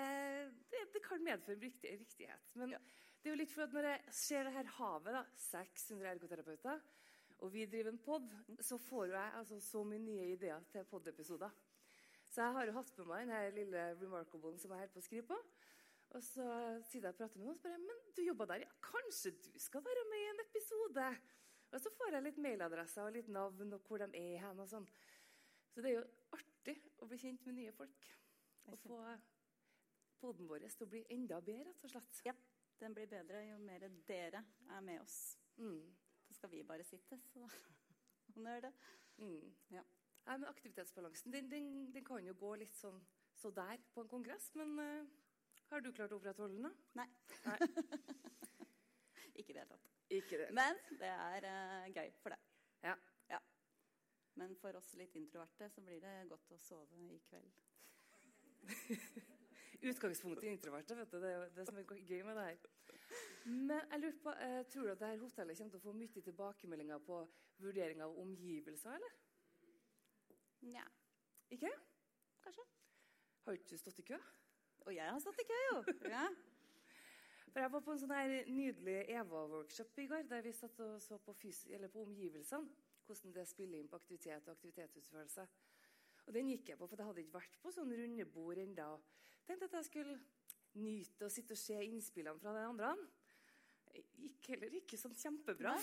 det, 0.70 0.84
det 0.94 1.02
kan 1.06 1.24
medføre 1.26 1.58
riktig, 1.62 1.96
riktighet. 2.04 2.54
Men 2.62 2.76
Ja. 2.76 2.80
det 3.24 3.32
er 3.32 3.34
jo 3.36 3.40
litt 3.42 3.54
for 3.54 3.66
at 3.66 3.74
når 3.74 3.90
jeg 3.90 4.14
ser 4.20 4.44
det 4.46 4.54
her 4.54 4.70
havet, 4.78 5.14
da, 5.18 5.24
600 5.48 6.12
ergoterapeuter, 6.14 6.82
og 7.40 7.52
vi 7.54 7.66
driver 7.70 7.92
en 7.94 8.00
pod, 8.02 8.30
så 8.66 8.78
får 8.82 9.12
jeg 9.16 9.34
altså, 9.42 9.60
så 9.62 9.84
mye 9.86 10.02
nye 10.02 10.30
ideer 10.36 10.64
til 10.72 10.86
pod-episoder. 10.90 11.54
Så 12.30 12.42
jeg 12.44 12.54
har 12.58 12.66
jo 12.70 12.74
hatt 12.76 12.94
med 12.98 13.08
meg 13.08 13.28
den 13.30 13.54
lille 13.56 13.84
remarkablen 14.02 14.58
som 14.60 14.74
jeg 14.74 14.82
holder 14.84 14.94
på 14.94 15.00
å 15.02 15.06
skrive 15.06 15.28
på. 15.30 15.38
Og 16.16 16.24
så 16.24 16.46
sitter 16.88 17.10
jeg 17.10 17.14
og 17.14 17.20
prater 17.20 17.40
med 17.40 17.48
noen 17.48 17.56
og 17.56 17.60
spør 17.60 17.74
jeg, 17.76 17.84
men 17.84 18.04
du 18.16 18.22
jobba 18.24 18.48
der. 18.52 18.64
Ja, 18.64 18.76
kanskje 18.86 19.34
du 19.36 19.60
skal 19.60 19.84
være 19.86 20.06
med 20.12 20.24
i 20.24 20.30
en 20.32 20.44
episode? 20.46 21.08
Og 21.76 21.82
så 21.84 21.92
får 21.98 22.16
jeg 22.16 22.26
litt 22.26 22.40
mailadresser 22.44 23.04
og 23.04 23.16
litt 23.18 23.32
navn 23.34 23.76
og 23.76 23.90
hvor 23.90 24.04
de 24.04 24.22
er 24.22 24.44
hen. 24.46 24.62
og 24.64 24.70
sånn. 24.72 24.88
Så 25.74 25.84
det 25.84 25.92
er 25.92 25.98
jo 26.00 26.06
artig 26.38 26.78
å 27.04 27.10
bli 27.10 27.20
kjent 27.22 27.44
med 27.46 27.60
nye 27.60 27.74
folk. 27.76 28.08
Og 28.72 28.80
få 28.80 29.02
poden 30.22 30.48
vår 30.50 30.66
til 30.70 30.88
å 30.88 30.92
bli 30.92 31.04
enda 31.14 31.42
bedre, 31.44 31.74
rett 31.74 31.84
og 31.86 31.92
slett. 31.92 32.22
Ja, 32.26 32.34
den 32.82 32.96
blir 32.96 33.10
bedre 33.12 33.44
jo 33.50 33.60
mer 33.62 33.86
dere 34.08 34.44
er 34.74 34.82
med 34.86 35.04
oss. 35.04 35.38
Mm. 35.58 35.84
Så 36.28 36.40
skal 36.40 36.52
vi 36.56 36.64
bare 36.68 36.88
sitte, 36.88 37.20
så 37.34 37.46
honnør 38.36 38.68
det. 38.68 38.74
Mm. 39.18 39.54
Ja. 39.76 39.84
Nei, 40.28 40.40
men 40.40 40.50
Aktivitetsbalansen 40.50 41.32
den, 41.32 41.52
den, 41.52 41.70
den 41.94 42.06
kan 42.06 42.26
jo 42.26 42.36
gå 42.38 42.56
litt 42.60 42.76
sånn 42.76 43.00
så 43.38 43.52
der 43.54 43.80
på 43.94 44.04
en 44.04 44.12
kongress. 44.12 44.50
Men 44.58 44.74
eh, 44.82 45.16
har 45.72 45.84
du 45.84 45.92
klart 45.92 46.14
å 46.16 46.20
opprettholde 46.20 46.56
den? 46.56 46.68
da? 46.68 46.72
Nei. 47.02 47.08
Nei. 47.46 47.58
Ikke 49.40 49.52
i 49.52 49.56
det 49.56 49.62
hele 49.62 49.70
tatt. 49.72 49.88
Ikke 50.18 50.40
det. 50.40 50.48
Men 50.56 50.80
det 51.02 51.10
er 51.12 51.48
uh, 51.48 51.88
gøy 51.92 52.12
for 52.22 52.34
deg. 52.34 52.46
Ja. 52.86 52.94
Ja. 53.32 53.40
Men 54.40 54.56
for 54.62 54.80
oss 54.80 54.94
litt 55.00 55.16
introverte 55.20 55.70
så 55.74 55.84
blir 55.84 56.00
det 56.04 56.14
godt 56.32 56.54
å 56.56 56.60
sove 56.62 57.02
i 57.04 57.20
kveld. 57.28 57.60
Utgangspunktet 59.92 60.48
i 60.48 60.54
introverte. 60.56 60.96
vet 60.98 61.12
du, 61.12 61.20
Det 61.22 61.30
er 61.30 61.38
jo 61.38 61.50
det 61.60 61.68
som 61.68 61.78
er 61.78 62.02
gøy 62.08 62.24
med 62.26 62.40
det 62.40 62.48
her. 62.48 62.58
Men 63.48 63.84
jeg 63.92 64.02
lurer 64.04 64.18
på, 64.24 64.34
uh, 64.40 64.62
tror 64.72 64.88
du 64.88 64.94
at 64.96 65.04
dette 65.04 65.22
hotellet 65.24 65.60
kommer 65.60 65.76
til 65.76 65.82
å 65.82 65.86
få 65.86 65.96
mye 66.00 66.26
tilbakemeldinger 66.30 67.06
på 67.08 67.22
vurdering 67.64 68.02
av 68.06 68.18
omgivelser, 68.22 68.98
eller? 68.98 69.14
Nja, 70.68 70.84
Ikke? 71.54 71.70
kanskje. 72.44 72.66
Har 73.46 73.56
ikke 73.56 73.70
du 73.70 73.78
stått 73.80 74.00
i 74.02 74.08
kø? 74.10 74.18
Og 74.88 74.96
jeg 74.96 75.12
har 75.12 75.20
stått 75.20 75.42
i 75.44 75.48
kø, 75.48 75.58
jo. 75.68 75.80
Ja. 76.08 76.28
For 77.52 77.60
Jeg 77.60 77.72
var 77.74 77.82
på 77.84 77.92
en 77.92 78.00
sånn 78.00 78.14
her 78.16 78.34
nydelig 78.48 78.98
EVA-workshop 79.18 80.00
i 80.00 80.06
går, 80.08 80.28
der 80.30 80.44
vi 80.46 80.54
satt 80.56 80.80
og 80.86 81.02
så 81.04 81.18
på, 81.20 81.34
på 81.36 82.04
omgivelsene. 82.04 82.86
Hvordan 83.08 83.34
det 83.36 83.46
spiller 83.48 83.80
inn 83.80 83.90
på 83.92 84.00
aktivitet 84.00 84.48
og 84.48 84.54
aktivitetsutførelse. 84.54 85.46
Og 86.28 86.34
Den 86.36 86.52
gikk 86.52 86.70
jeg 86.72 86.80
på, 86.80 86.88
for 86.88 87.00
jeg 87.00 87.08
hadde 87.08 87.24
ikke 87.24 87.38
vært 87.38 87.60
på 87.64 87.72
sånn 87.72 87.94
runde 88.00 88.26
bord 88.32 88.60
ennå. 88.60 88.88
Tenkte 89.48 89.70
at 89.70 89.78
jeg 89.80 89.88
skulle 89.88 90.18
nyte 90.78 91.28
å 91.28 91.32
sitte 91.32 91.56
og 91.56 91.62
se 91.62 91.80
innspillene 91.84 92.40
fra 92.40 92.54
de 92.56 92.66
andre. 92.68 92.92
Gikk 94.20 94.52
heller 94.54 94.76
ikke 94.80 95.00
sånn 95.00 95.16
kjempebra. 95.18 95.76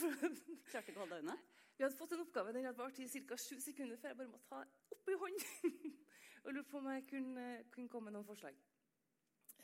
Klarte 0.70 0.92
ikke 0.92 1.00
å 1.00 1.04
holde 1.04 1.18
deg 1.18 1.26
unna. 1.26 1.36
Vi 1.74 1.82
hadde 1.82 1.98
fått 1.98 2.14
en 2.14 2.22
oppgave 2.22 2.52
den 2.54 2.68
hadde 2.68 2.78
vart 2.78 3.00
i 3.02 3.08
ca. 3.08 3.36
sju 3.40 3.56
sekunder 3.58 3.98
før 3.98 4.12
jeg 4.12 4.20
bare 4.20 4.30
måtte 4.30 4.52
ta 4.52 4.60
opp 4.94 5.10
i 5.10 5.18
hånden. 5.24 5.96
og 6.44 6.52
lurte 6.52 6.70
på 6.70 6.78
om 6.78 6.90
jeg 6.92 7.06
kunne, 7.10 7.48
kunne 7.74 7.90
komme 7.90 8.12
med 8.12 8.18
noen 8.18 8.28
forslag. 8.28 8.60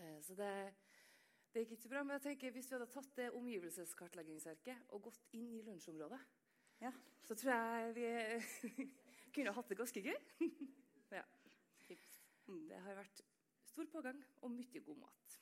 Eh, 0.00 0.18
Så 0.24 0.34
det, 0.38 0.50
det 1.52 1.64
gikk 1.64 1.76
ikke 1.76 1.82
så 1.84 1.92
bra. 1.92 2.02
Men 2.06 2.16
jeg 2.18 2.24
tenker 2.28 2.54
hvis 2.56 2.70
vi 2.70 2.76
hadde 2.78 2.90
tatt 2.92 3.10
det 3.18 3.30
omgivelseskartleggingsverket 3.38 4.90
og 4.96 5.02
gått 5.10 5.26
inn 5.36 5.50
i 5.58 5.62
lunsjområdet, 5.66 6.20
Ja. 6.80 6.92
så 7.28 7.34
tror 7.36 7.52
jeg 7.52 7.94
vi 7.94 8.86
kunne 9.36 9.52
hatt 9.52 9.68
det 9.68 9.78
ganske 9.78 10.00
gøy. 10.02 10.16
ja. 11.18 11.24
Mm. 12.50 12.64
Det 12.66 12.78
har 12.82 12.96
vært 12.98 13.20
stor 13.68 13.86
pågang 13.92 14.18
og 14.42 14.50
mye 14.50 14.80
god 14.82 14.96
mat. 15.04 15.36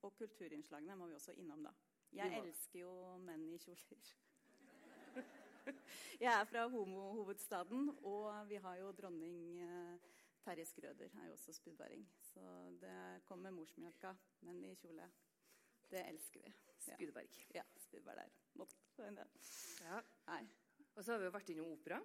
Og 0.00 0.14
kulturinnslagene 0.16 0.94
må 0.96 1.10
vi 1.10 1.14
også 1.18 1.34
innom, 1.36 1.60
da. 1.66 1.72
Jeg 2.16 2.32
elsker 2.38 2.80
jo 2.80 2.92
menn 3.20 3.42
i 3.52 3.58
kjoler. 3.60 4.06
Jeg 6.22 6.30
er 6.32 6.46
fra 6.48 6.62
homohovedstaden, 6.72 7.90
og 8.08 8.48
vi 8.48 8.56
har 8.64 8.78
jo 8.80 8.94
dronning 8.96 9.60
eh, 9.60 10.08
Terje 10.44 10.64
Skrøder 10.64 11.12
er 11.20 11.26
jo 11.26 11.32
også 11.36 11.52
spudværing. 11.52 12.06
Så 12.20 12.42
det 12.80 13.22
kommer 13.28 13.52
morsmjølka, 13.54 14.14
men 14.46 14.64
i 14.64 14.74
kjole. 14.74 15.10
Det 15.90 16.02
elsker 16.06 16.40
vi. 16.44 16.54
Spydberg. 16.80 17.28
ja 17.54 17.62
spudvær 17.76 18.14
der. 18.14 18.30
Ja. 19.84 20.00
Og 20.94 21.04
så 21.04 21.12
har 21.12 21.18
vi 21.18 21.24
jo 21.28 21.34
vært 21.34 21.50
innom 21.52 21.72
opera. 21.72 22.00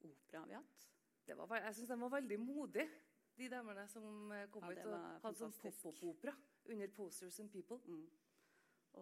opera 0.00 0.40
har 0.40 0.48
vi 0.50 0.56
hatt. 0.56 0.88
Det 1.26 1.36
var, 1.36 1.56
jeg 1.58 1.74
syns 1.74 1.88
de 1.88 2.00
var 2.00 2.12
veldig 2.14 2.38
modige, 2.40 2.88
de 3.36 3.48
damene 3.52 3.86
som 3.90 4.32
eh, 4.32 4.46
kom 4.50 4.64
Ja, 4.64 4.70
ut 4.72 4.86
og 4.86 5.24
hadde 5.24 5.40
sånn 5.40 5.56
pop-opp-opera 5.60 6.32
under 6.72 6.92
Posters 6.96 7.40
and 7.42 7.52
People. 7.52 7.80
Mm. 7.84 8.06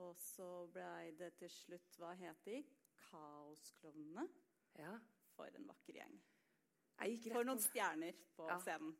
Og 0.00 0.17
så 0.19 0.49
blei 0.75 1.12
det 1.19 1.35
til 1.38 1.53
slutt 1.53 1.99
Hva 2.00 2.14
het 2.19 2.41
de? 2.49 2.62
Kaosklovnene. 3.05 4.26
Ja. 4.81 4.97
For 5.37 5.55
en 5.55 5.69
vakker 5.71 6.00
gjeng. 6.00 6.17
For 6.99 7.45
noen 7.45 7.59
på, 7.59 7.65
stjerner 7.67 8.15
på 8.37 8.47
Ja. 8.49 8.59
scenen. 8.61 8.95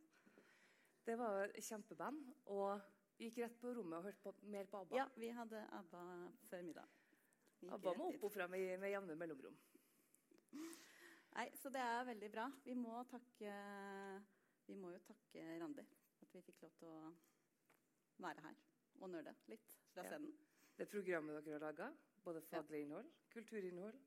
det 1.07 1.17
var 1.19 1.49
kjempeband, 1.61 2.35
og 2.47 2.81
gikk 3.19 3.39
rett 3.39 3.59
på 3.61 3.75
rommet 3.77 3.99
og 3.99 4.05
hørte 4.05 4.23
på, 4.23 4.33
mer 4.43 4.65
på 4.67 4.81
ABBA. 4.81 4.97
Ja, 4.97 5.07
vi 5.17 5.29
hadde 5.31 5.61
ABBA 5.71 6.33
før 6.51 6.63
middag. 6.63 6.89
Vi 7.61 7.69
ABBA 7.69 7.95
må 7.97 8.09
opp 8.15 8.25
og 8.25 8.33
frem 8.33 8.51
med, 8.51 8.79
med 8.81 8.91
jevne 8.91 9.17
mellomrom. 9.17 9.57
Nei, 11.35 11.49
så 11.59 11.71
det 11.73 11.81
er 11.83 12.05
veldig 12.07 12.31
bra. 12.31 12.49
Vi 12.65 12.75
må 12.75 13.03
takke 13.11 13.55
Vi 14.67 14.75
må 14.75 14.93
jo 14.95 14.99
takke 15.05 15.43
Randi 15.61 15.83
at 16.23 16.33
vi 16.33 16.41
fikk 16.41 16.63
lov 16.63 16.71
til 16.79 16.89
å 16.89 17.15
være 18.25 18.41
her 18.41 18.55
og 19.03 19.11
nøle 19.11 19.35
litt 19.51 19.67
fra 19.93 20.03
Ja. 20.03 20.09
scenen. 20.09 20.33
Det 20.79 20.89
programmet 20.89 21.45
dere 21.45 21.59
har 21.59 21.61
laga, 21.73 21.93
både 22.25 22.41
faglig 22.43 22.81
innhold, 22.87 23.11
kulturinnhold, 23.31 23.99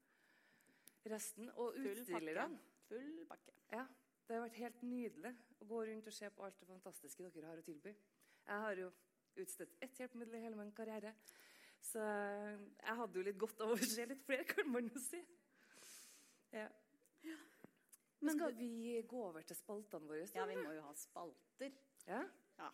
resten 1.05 1.49
og 1.55 1.75
utstillerne. 1.77 2.59
Full 2.87 3.25
pakke. 3.29 3.53
Ja, 3.73 3.83
det 4.27 4.35
har 4.35 4.45
vært 4.45 4.61
helt 4.61 4.81
nydelig 4.83 5.33
å 5.61 5.67
gå 5.67 5.81
rundt 5.89 6.07
og 6.07 6.15
se 6.15 6.29
på 6.31 6.45
alt 6.45 6.59
det 6.61 6.69
fantastiske 6.69 7.25
dere 7.25 7.51
har 7.51 7.59
å 7.61 7.65
tilby. 7.65 7.93
Jeg 8.47 8.63
har 8.63 8.81
jo 8.81 8.89
utstedt 9.43 9.75
ett 9.83 9.99
hjelpemiddel 9.99 10.39
i 10.39 10.43
hele 10.45 10.59
min 10.59 10.73
karriere, 10.75 11.13
så 11.83 12.01
jeg 12.01 12.97
hadde 13.01 13.19
jo 13.19 13.25
litt 13.27 13.39
godt 13.39 13.61
av 13.65 13.75
å 13.75 13.77
se 13.95 14.07
litt 14.09 14.23
flere, 14.25 14.47
kan 14.49 14.71
man 14.71 14.89
jo 14.89 15.03
si. 15.03 15.21
Ja. 16.55 16.67
Men 18.19 18.31
Men 18.31 18.39
skal 18.39 18.55
vi 18.57 19.01
gå 19.07 19.23
over 19.27 19.43
til 19.45 19.55
spaltene 19.59 20.09
våre? 20.09 20.25
Ja, 20.33 20.45
vi 20.49 20.55
må 20.57 20.71
jo 20.73 20.81
ha 20.87 20.93
spalter. 20.97 21.73
Ja? 22.07 22.23
Ja. 22.57 22.69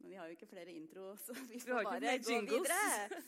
Men 0.00 0.10
vi 0.10 0.16
har 0.18 0.26
jo 0.28 0.36
ikke 0.36 0.48
flere 0.50 0.72
intro, 0.72 1.12
så 1.24 1.36
vi 1.36 1.54
Vi 1.54 1.60
får 1.60 1.78
har 1.78 1.90
bare 1.92 2.16
gå 2.18 2.40
videre. 2.48 3.22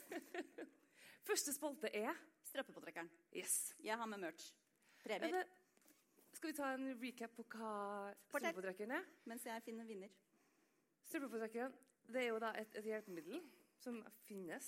Første 1.29 1.53
spalte 1.53 1.91
er 1.95 2.13
Strappepåtrekkeren. 2.47 3.09
Yes. 3.35 3.73
Jeg 3.83 3.97
har 3.99 4.07
med 4.07 4.21
merch. 4.23 4.51
Er 5.09 5.19
Premier. 5.19 5.43
det, 5.43 6.37
skal 6.37 6.49
vi 6.49 6.55
ta 6.57 6.71
en 6.75 6.87
recap 7.01 7.35
på 7.35 7.43
hva 7.43 7.73
Fortell. 8.27 8.49
strømpepåtrekkeren 8.51 8.91
er? 8.91 9.05
Mens 9.25 9.45
jeg 9.45 9.63
finner 9.63 9.85
vinner. 9.85 10.09
Strømpepåtrekkeren 11.07 11.77
det 12.07 12.21
er 12.23 12.27
jo 12.27 12.39
da 12.39 12.53
et, 12.59 12.75
et 12.79 12.85
hjelpemiddel 12.87 13.41
som 13.83 13.99
finnes. 14.27 14.67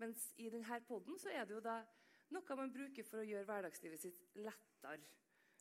Mens 0.00 0.30
i 0.40 0.48
denne 0.50 0.80
poden 0.88 1.18
så 1.20 1.30
er 1.30 1.44
det 1.44 1.54
jo 1.54 1.62
da 1.64 1.80
noe 2.34 2.56
man 2.58 2.72
bruker 2.72 3.06
for 3.06 3.22
å 3.22 3.26
gjøre 3.26 3.46
hverdagslivet 3.48 4.02
sitt 4.02 4.20
lettere. 4.38 5.02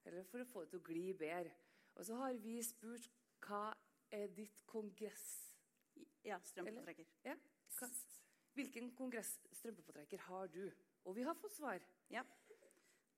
Eller 0.06 0.24
for 0.30 0.42
å 0.42 0.48
få 0.48 0.64
det 0.64 0.74
til 0.74 0.80
å 0.82 0.88
gli 0.88 1.06
bedre. 1.18 1.52
Og 1.96 2.06
så 2.08 2.18
har 2.22 2.38
vi 2.40 2.60
spurt 2.64 3.10
hva 3.46 3.70
er 4.16 4.32
ditt 4.36 4.64
kongress... 4.70 5.28
Ja, 6.24 6.38
strømpepåtrekker. 6.44 7.08
Ja, 7.26 7.36
hva, 7.80 7.88
hvilken 8.56 8.92
kongress-strømpepåtrekker 8.96 10.24
har 10.28 10.48
du? 10.52 10.66
Og 11.08 11.16
vi 11.16 11.24
har 11.28 11.38
fått 11.40 11.56
svar. 11.56 11.84
Ja. 12.12 12.24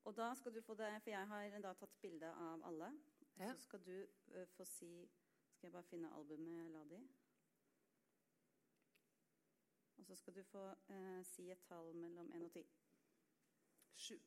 Og 0.04 0.16
da 0.16 0.34
skal 0.34 0.54
du 0.54 0.60
få 0.60 0.74
det, 0.74 1.02
for 1.02 1.10
jeg 1.10 1.26
har 1.28 1.58
da 1.62 1.72
tatt 1.78 2.00
bilde 2.02 2.26
av 2.26 2.64
alle. 2.66 2.90
Ja. 3.38 3.52
Så 3.54 3.60
skal 3.60 3.84
du 3.86 3.94
uh, 4.02 4.46
få 4.56 4.64
si 4.64 5.08
Skal 5.52 5.68
jeg 5.68 5.72
bare 5.72 5.86
finne 5.86 6.10
albumet 6.16 6.56
jeg 6.56 6.70
la 6.72 6.84
det 6.90 6.98
i? 6.98 7.08
Og 9.98 10.06
så 10.06 10.16
skal 10.16 10.34
du 10.34 10.42
få 10.42 10.62
uh, 10.88 11.20
si 11.24 11.50
et 11.50 11.62
tall 11.68 11.94
mellom 11.94 12.32
1 12.34 12.44
og 12.44 12.50
10. 12.50 12.64
Sju. 13.94 14.18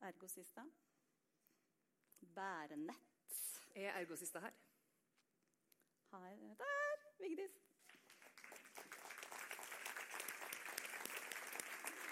Ergosista. 0.00 0.64
Bærenett. 2.34 3.36
Er 3.74 3.90
ergosista 4.00 4.38
her? 4.38 4.52
Her, 6.10 6.54
der, 6.54 7.12
Vigdis. 7.18 7.71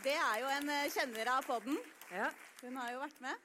Det 0.04 0.14
er 0.16 0.36
jo 0.40 0.48
en 0.48 0.70
eh, 0.72 0.86
kjenner 0.94 1.28
av 1.34 1.44
podden. 1.44 1.76
Ja. 2.12 2.30
Hun 2.62 2.76
har 2.80 2.92
jo 2.94 3.00
vært 3.02 3.18
med 3.24 3.42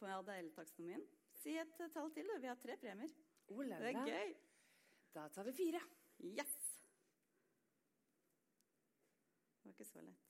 på 0.00 0.08
ADL-taksonomien. 0.08 1.02
Si 1.36 1.52
et 1.60 1.80
eh, 1.84 1.90
tall 1.92 2.08
til. 2.14 2.28
du. 2.30 2.38
Vi 2.40 2.48
har 2.48 2.56
tre 2.62 2.76
premier. 2.80 3.12
Oh, 3.52 3.60
Det 3.64 3.90
er 3.92 3.98
gøy. 4.08 4.32
Da 5.16 5.26
tar 5.34 5.44
vi 5.48 5.52
fire. 5.56 5.82
Yes! 6.24 6.54
Det 9.60 9.68
var 9.68 9.74
ikke 9.74 9.88
så 9.90 10.04
lett. 10.06 10.24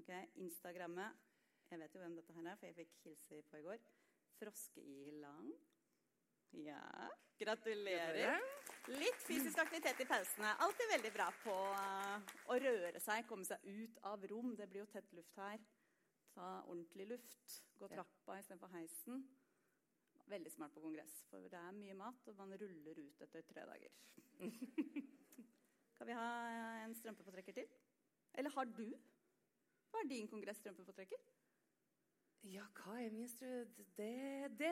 Ok, 0.00 0.10
Instagrammet. 0.46 1.20
Jeg 1.72 1.80
vet 1.80 1.94
jo 1.96 2.00
hvem 2.02 2.16
dette 2.16 2.34
her 2.36 2.48
er, 2.48 2.56
for 2.60 2.68
jeg 2.68 2.76
fikk 2.80 2.96
hilse 3.04 3.42
på 3.50 3.60
i 3.60 3.66
går. 3.66 3.84
Froske 4.40 4.82
Ilang. 4.82 5.52
Ja, 6.64 6.80
Gratulerer. 7.40 8.16
gratulerer. 8.16 8.61
Litt 8.90 9.20
fysisk 9.22 9.60
aktivitet 9.62 10.00
i 10.02 10.06
pausene. 10.10 10.56
Alltid 10.64 10.88
veldig 10.90 11.10
bra 11.14 11.28
på 11.44 11.52
eh, 11.54 12.32
å 12.50 12.56
røre 12.64 12.98
seg, 13.02 13.28
komme 13.28 13.46
seg 13.46 13.62
ut 13.62 14.00
av 14.10 14.24
rom. 14.26 14.56
Det 14.58 14.66
blir 14.70 14.82
jo 14.82 14.88
tett 14.90 15.12
luft 15.14 15.38
her. 15.38 15.62
Ta 16.34 16.48
ordentlig 16.64 17.06
luft. 17.12 17.60
Gå 17.78 17.86
trappa 17.92 18.40
istedenfor 18.40 18.72
heisen. 18.74 19.22
Veldig 20.32 20.50
smart 20.50 20.74
på 20.74 20.82
kongress, 20.82 21.14
for 21.30 21.46
det 21.50 21.58
er 21.58 21.76
mye 21.76 21.94
mat, 21.98 22.26
og 22.30 22.38
man 22.38 22.54
ruller 22.58 22.98
ut 22.98 23.22
etter 23.22 23.46
tre 23.46 23.66
dager. 23.68 23.94
Kan 25.98 26.08
vi 26.08 26.18
ha 26.18 26.26
en 26.82 26.94
strømpepåtrekker 26.98 27.60
til? 27.60 27.70
Eller 28.34 28.54
har 28.56 28.66
du? 28.66 28.86
Hva 29.92 30.02
er 30.02 30.10
din 30.10 30.30
kongress 30.30 30.58
strømpepåtrekker? 30.62 31.22
Ja, 32.42 32.64
hva 32.74 32.96
er 32.98 33.10
min 33.14 33.28
strø... 33.28 33.46
Det, 33.46 33.86
det, 33.96 34.08
det, 34.58 34.70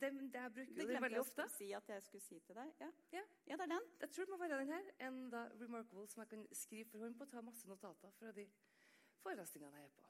det, 0.00 0.34
jeg 0.34 0.52
bruker 0.52 0.68
jo 0.68 0.74
det 0.76 0.86
glemte 0.90 1.14
jeg 1.14 1.20
å 1.46 1.48
si 1.48 1.72
at 1.72 1.88
jeg 1.88 2.02
skulle 2.04 2.24
si 2.24 2.40
til 2.44 2.54
deg. 2.58 2.72
Ja, 2.80 2.90
Ja. 3.12 3.22
ja 3.46 3.56
det 3.56 3.64
er 3.64 3.68
den. 3.72 3.84
Jeg 4.00 4.10
tror 4.10 4.24
det 4.24 4.30
må 4.34 4.38
være 4.42 4.58
den 4.60 4.72
her. 4.74 4.84
En 5.08 5.16
da, 5.32 5.40
Remarkable 5.60 6.06
som 6.12 6.20
jeg 6.22 6.28
kan 6.34 6.42
skrive 6.52 6.84
for 6.90 6.98
hånd 7.06 7.14
på. 7.16 7.24
Ta 7.30 7.40
masse 7.40 7.68
notater 7.68 8.10
fra 8.18 8.28
de 8.36 8.44
forelesningene 9.22 9.76
jeg 9.80 9.88
er 9.88 9.92
på. 9.96 10.04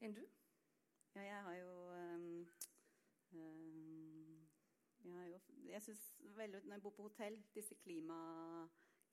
Enn 0.00 0.14
du? 0.14 0.26
Ja, 1.14 1.22
jeg 1.22 1.42
har 1.42 1.54
jo 1.58 1.90
um, 1.90 2.48
um, 3.32 4.48
Jeg 5.04 5.14
har 5.14 5.26
jo 5.26 5.38
Jeg 5.66 5.82
syns 5.82 6.16
veldig 6.20 6.60
Når 6.64 6.74
jeg 6.74 6.82
bor 6.82 6.90
på 6.90 7.02
hotell, 7.02 7.44
disse 7.54 7.74
klima 7.74 8.68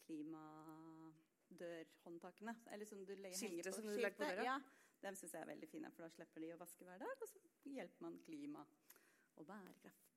klimadørhåndtakene 0.06 2.56
Eller 2.74 2.86
som 2.86 3.06
du 3.06 3.14
legger, 3.14 3.24
henger 3.24 3.38
Skiltet 3.38 3.74
på 3.74 3.80
som 3.80 3.88
du 3.88 3.94
legger 3.96 4.10
på 4.10 4.24
skiltet, 4.24 4.38
døra? 4.38 4.52
Ja, 4.52 4.60
dem 5.06 5.18
syns 5.18 5.36
jeg 5.36 5.42
er 5.46 5.52
veldig 5.52 5.70
fine, 5.70 5.92
for 5.94 6.06
da 6.06 6.10
slipper 6.14 6.44
de 6.44 6.52
å 6.56 6.60
vaske 6.62 6.88
hver 6.88 7.02
dag, 7.02 7.22
og 7.22 7.30
så 7.30 7.42
hjelper 7.70 8.06
man 8.08 8.20
klima 8.26 8.66
og 9.36 9.48
bærekraft. 9.48 10.12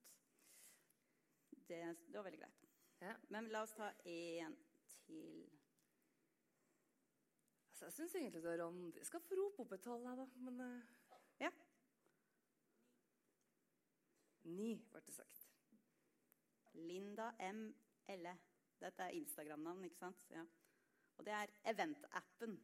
Det, 1.68 1.80
det 2.08 2.16
var 2.16 2.24
veldig 2.24 2.40
greit. 2.40 2.66
Ja. 3.04 3.14
Men 3.34 3.50
la 3.52 3.62
oss 3.62 3.76
ta 3.76 3.90
én 4.08 4.54
til. 5.04 5.48
Altså, 7.70 7.84
jeg 7.84 7.92
syns 7.92 8.14
egentlig 8.18 8.42
det 8.42 8.52
er 8.52 8.62
Randi 8.64 9.04
skal 9.06 9.22
få 9.22 9.36
rope 9.38 9.62
opp 9.62 9.74
et 9.76 9.82
tall, 9.84 10.06
jeg, 10.08 10.16
da. 10.18 10.24
Men 10.46 10.60
uh... 10.60 10.94
Ja. 11.38 11.50
ni, 14.48 14.72
ble 14.90 15.02
det 15.06 15.14
sagt. 15.14 15.44
Linda 16.74 17.28
M. 17.44 17.68
Elle. 18.08 18.34
Dette 18.80 19.02
er 19.04 19.14
Instagram-navn, 19.18 19.84
ikke 19.84 20.00
sant? 20.00 20.26
Ja. 20.30 20.42
Og 21.18 21.26
det 21.26 21.34
er 21.34 21.52
event-appen. 21.70 22.58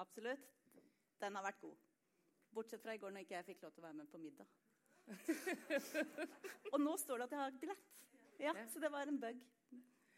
Absolutt, 0.00 0.65
den 1.22 1.38
har 1.38 1.44
vært 1.46 1.60
god. 1.60 1.76
Bortsett 2.56 2.82
fra 2.82 2.94
i 2.96 3.00
går 3.00 3.12
når 3.12 3.26
ikke 3.26 3.36
jeg 3.36 3.48
fikk 3.50 3.66
lov 3.66 3.74
til 3.74 3.84
å 3.84 3.86
være 3.86 3.98
med 4.00 4.08
på 4.12 4.20
middag. 4.20 4.48
og 6.72 6.80
nå 6.82 6.96
står 6.98 7.22
det 7.22 7.26
at 7.28 7.34
jeg 7.36 7.42
har 7.42 7.58
billett. 7.60 7.92
Ja. 8.42 8.52
Så 8.72 8.82
det 8.82 8.90
var 8.92 9.08
en 9.08 9.20
bug. 9.20 9.42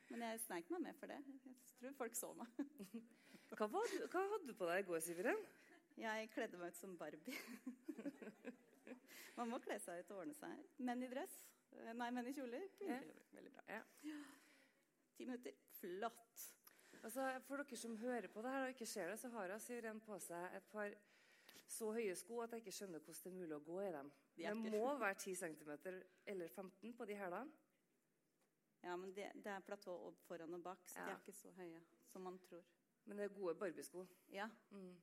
Men 0.08 0.24
jeg 0.24 0.40
sneik 0.46 0.70
meg 0.72 0.86
med 0.86 0.96
for 0.98 1.10
det. 1.10 1.18
Jeg 1.44 1.56
tror 1.80 1.96
folk 1.98 2.16
så 2.16 2.32
meg. 2.38 2.62
Hva, 3.58 3.66
var 3.72 3.88
du, 3.88 4.02
hva 4.12 4.22
hadde 4.34 4.46
du 4.50 4.52
på 4.56 4.66
deg 4.68 4.82
i 4.82 4.86
går, 4.90 5.00
Siveren? 5.00 5.38
Jeg 5.98 6.28
kledde 6.34 6.58
meg 6.60 6.74
ut 6.74 6.78
som 6.78 6.92
Barbie. 7.00 7.38
Man 9.38 9.48
må 9.50 9.58
kle 9.64 9.78
seg 9.80 10.02
ut 10.02 10.12
og 10.12 10.20
ordne 10.22 10.36
seg. 10.36 10.66
Menn 10.84 11.02
i 11.06 11.08
dress. 11.10 11.38
Eh, 11.72 11.94
Nei, 11.96 12.10
menn 12.14 12.28
i 12.28 12.34
kjoler. 12.36 12.66
Ja, 12.82 12.98
i 12.98 13.06
kjoler. 13.06 13.24
Veldig 13.38 13.52
bra. 13.54 13.64
Ja. 13.72 14.18
Ti 15.16 15.26
minutter. 15.26 15.56
Flott. 15.78 16.44
Altså, 17.04 17.40
for 17.46 17.56
dere 17.62 17.76
som 17.76 17.96
hører 18.00 18.26
på 18.32 18.42
det 18.42 18.50
her 18.50 18.62
og 18.66 18.68
ikke 18.74 18.86
ser 18.86 19.10
det, 19.10 19.18
så 19.20 19.28
har 19.28 19.46
jeg 19.52 19.60
Siveren 19.60 20.00
på 20.00 20.18
seg 20.20 20.56
et 20.56 20.66
par 20.72 20.90
så 21.68 21.90
høye 21.92 22.14
sko 22.16 22.40
at 22.40 22.52
jeg 22.52 22.62
ikke 22.62 22.72
skjønner 22.78 22.98
hvordan 23.04 23.22
det 23.24 23.30
er 23.30 23.36
mulig 23.38 23.56
å 23.56 23.64
gå 23.64 23.80
i 23.84 23.92
dem. 23.92 24.10
Det 24.38 24.54
må 24.56 24.94
være 25.04 25.14
10 25.14 25.34
cm 25.42 25.70
eller 26.26 26.48
15 26.48 26.94
på 26.96 27.04
de 27.08 27.14
hælene. 27.16 27.52
Ja, 28.82 28.96
men 28.96 29.10
det, 29.14 29.30
det 29.34 29.50
er 29.52 29.60
platå 29.66 29.94
foran 30.26 30.54
og 30.54 30.62
bak, 30.62 30.84
så 30.88 31.02
de 31.04 31.10
er 31.12 31.18
ikke 31.18 31.32
så 31.34 31.50
høye 31.56 31.80
som 32.08 32.22
man 32.22 32.38
tror. 32.38 32.62
Men 33.08 33.18
det 33.18 33.24
er 33.28 33.34
gode 33.36 33.54
barbiesko. 33.58 34.06
Ja, 34.32 34.48
Mm. 34.70 34.96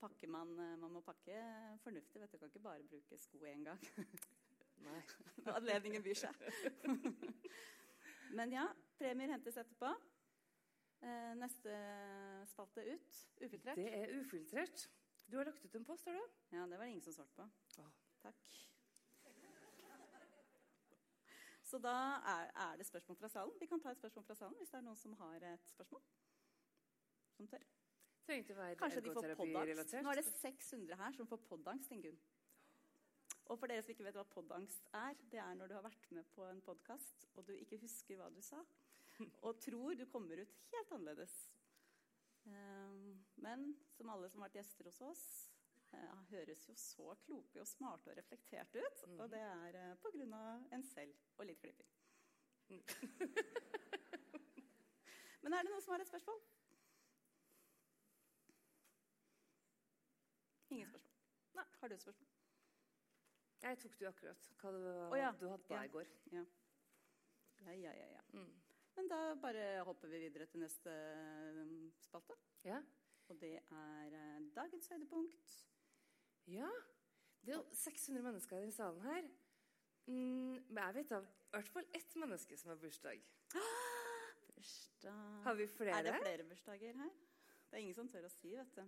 pakker 0.00 0.28
man, 0.28 0.50
eh, 0.60 0.74
man 0.78 0.90
må 0.92 1.00
pakke 1.00 1.36
fornuftig. 1.82 2.20
vet 2.20 2.32
du. 2.32 2.38
Kan 2.38 2.48
ikke 2.48 2.60
bare 2.64 2.82
bruke 2.84 3.16
sko 3.18 3.38
én 3.48 3.62
gang. 3.64 3.80
Nei. 4.84 5.00
Anledningen 5.56 6.02
byr 6.02 6.14
seg. 6.14 6.34
men 8.34 8.52
ja, 8.52 8.66
premier 8.98 9.30
hentes 9.32 9.56
etterpå. 9.56 9.92
Eh, 11.04 11.32
neste 11.36 11.72
spalte 12.48 12.84
ut. 12.88 13.16
Ufiltrert. 13.44 13.76
Det 13.76 13.90
er 13.92 14.12
ufiltrert. 14.20 14.86
Du 15.28 15.36
har 15.36 15.44
lagt 15.44 15.64
ut 15.64 15.74
en 15.74 15.84
post, 15.84 16.04
har 16.08 16.12
du? 16.16 16.22
Ja, 16.56 16.62
det 16.66 16.78
var 16.78 16.84
det 16.84 16.90
ingen 16.90 17.02
som 17.02 17.12
svarte 17.12 17.34
på. 17.36 17.48
Åh. 17.78 17.90
Takk. 18.22 18.50
Så 21.64 21.78
da 21.78 21.94
er, 22.32 22.50
er 22.64 22.76
det 22.76 22.86
spørsmål 22.86 23.16
fra 23.16 23.28
salen. 23.28 23.54
Vi 23.60 23.66
kan 23.66 23.80
ta 23.80 23.90
et 23.90 23.98
spørsmål 23.98 24.24
fra 24.24 24.34
salen 24.34 24.56
hvis 24.60 24.70
det 24.70 24.78
er 24.78 24.84
noen 24.84 24.96
som 25.00 25.12
har 25.18 25.46
et 25.48 25.72
spørsmål. 25.72 26.02
Som 27.36 27.48
tør. 27.50 27.64
Trengte 28.24 28.54
å 28.54 28.58
være 28.60 28.76
Kanskje 28.80 29.02
de 29.04 29.14
får 29.16 29.34
podangst. 29.40 29.94
Nå 30.04 30.12
er 30.12 30.20
det 30.20 30.26
600 30.28 31.00
her 31.00 31.16
som 31.16 31.28
får 31.28 31.40
podangst, 31.48 31.92
Ingunn. 31.92 32.20
Og 33.52 33.58
for 33.58 33.68
dere 33.68 33.84
som 33.84 33.92
ikke 33.92 34.06
vet 34.06 34.16
hva 34.16 34.24
podangst 34.32 34.88
er, 34.96 35.18
det 35.32 35.40
er 35.42 35.56
når 35.58 35.72
du 35.72 35.74
har 35.76 35.84
vært 35.84 36.06
med 36.16 36.28
på 36.36 36.46
en 36.48 36.62
podkast 36.64 37.26
og 37.34 37.44
du 37.48 37.52
ikke 37.58 37.80
husker 37.82 38.16
hva 38.20 38.30
du 38.32 38.40
sa, 38.44 38.62
og 39.46 39.60
tror 39.62 39.94
du 39.98 40.06
kommer 40.10 40.42
ut 40.42 40.54
helt 40.72 40.92
annerledes. 40.92 41.34
Um, 42.44 43.24
Men 43.34 43.76
som 43.90 44.10
alle 44.12 44.28
som 44.30 44.42
har 44.42 44.48
vært 44.50 44.60
gjester 44.60 44.84
hos 44.90 45.00
oss, 45.00 45.24
eh, 45.92 46.16
høres 46.30 46.68
jo 46.68 46.74
så 46.76 47.14
kloke 47.24 47.60
og 47.60 47.68
smarte 47.68 48.10
og 48.10 48.18
reflekterte 48.18 48.82
ut. 48.82 49.04
Og 49.18 49.30
det 49.32 49.40
er 49.40 49.72
pga. 49.72 49.94
på 50.02 50.12
grunn 50.16 50.34
av 50.36 50.66
en 50.72 50.84
selv 50.84 51.14
og 51.38 51.46
litt 51.48 51.60
klipping. 51.60 51.90
Men 55.44 55.52
er 55.52 55.62
det 55.62 55.70
noen 55.70 55.82
som 55.84 55.92
har 55.92 56.00
et 56.00 56.08
spørsmål? 56.08 56.40
Ingen 60.72 60.88
spørsmål. 60.88 61.12
Nei, 61.54 61.64
Har 61.80 61.88
du 61.88 61.94
et 61.94 62.02
spørsmål? 62.02 62.30
Jeg 63.62 63.78
tok 63.78 63.98
det 63.98 64.04
jo 64.04 64.08
akkurat. 64.08 64.52
Hva 64.60 64.70
du, 64.72 64.78
oh, 65.12 65.18
ja. 65.18 65.32
du 65.40 65.48
hadde 65.48 65.64
på 65.64 65.74
deg 65.74 65.84
i 65.84 65.92
går. 65.92 66.08
Ja. 66.32 66.44
Ja, 67.64 67.72
ja, 67.72 67.92
ja, 67.96 68.08
ja. 68.12 68.22
Mm. 68.32 68.63
Men 68.94 69.08
da 69.10 69.20
bare 69.42 69.84
hopper 69.86 70.08
vi 70.08 70.20
videre 70.22 70.46
til 70.46 70.62
neste 70.62 70.92
um, 71.58 71.92
spalte. 72.02 72.36
Ja. 72.64 72.80
Og 73.28 73.40
det 73.40 73.54
er 73.58 74.18
eh, 74.18 74.42
dagens 74.56 74.88
høydepunkt. 74.92 75.54
ja. 76.46 76.68
Det 77.44 77.52
er 77.52 77.58
jo 77.58 77.76
600 77.76 78.24
mennesker 78.24 78.56
i 78.56 78.60
denne 78.60 78.72
salen 78.72 79.02
her. 79.04 79.26
Mm, 80.06 80.62
men 80.68 80.78
jeg 80.78 80.94
vet 80.94 81.10
av 81.12 81.26
i 81.26 81.56
hvert 81.56 81.68
fall 81.74 81.88
ett 81.92 82.14
menneske 82.16 82.56
som 82.56 82.70
har 82.72 82.78
bursdag. 82.80 83.20
Bursdag 84.54 85.42
Har 85.44 85.54
vi 85.54 85.66
flere? 85.68 85.98
Er 85.98 86.06
det 86.06 86.14
flere 86.22 86.46
bursdager 86.48 86.96
her? 87.02 87.12
Det 87.68 87.76
er 87.76 87.84
ingen 87.84 87.94
som 87.98 88.08
tør 88.08 88.24
å 88.28 88.32
si, 88.32 88.54
vet 88.56 88.78
du. 88.78 88.82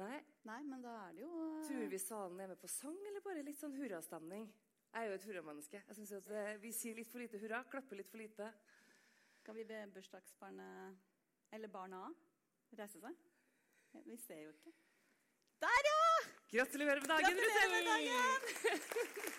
Nei. 0.00 0.22
Nei, 0.48 0.62
men 0.64 0.80
da 0.84 0.94
er 1.06 1.16
det 1.16 1.24
jo 1.26 1.30
eh, 1.36 1.64
Tror 1.68 1.88
vi 1.92 2.00
salen 2.00 2.40
er 2.40 2.48
med 2.54 2.60
på 2.60 2.70
sang, 2.70 2.96
eller 3.10 3.24
bare 3.24 3.44
litt 3.44 3.60
sånn 3.60 3.76
hurrastemning? 3.76 4.48
Jeg 4.92 5.00
er 5.02 5.08
jo 5.08 5.14
et 5.14 5.24
hurramenneske. 5.24 5.82
Jeg 5.88 5.94
synes 5.94 6.12
at 6.12 6.26
eh, 6.30 6.62
Vi 6.62 6.72
sier 6.76 6.94
litt 6.94 7.08
for 7.10 7.22
lite 7.22 7.38
hurra, 7.40 7.62
klapper 7.70 7.96
litt 7.96 8.10
for 8.10 8.20
lite. 8.20 8.52
Kan 9.44 9.56
vi 9.56 9.64
be 9.64 9.78
bursdagsbarnet, 9.94 10.98
eller 11.52 11.68
barna, 11.72 12.02
reise 12.78 13.00
seg? 13.00 13.16
Vi 14.06 14.16
ser 14.20 14.44
jo 14.44 14.52
ikke. 14.52 14.72
Der, 15.64 15.88
ja! 15.88 16.02
Gratulerer 16.52 17.00
med 17.00 17.08
dagen, 17.08 17.24
Gratulerer 17.24 17.82
med! 17.86 19.32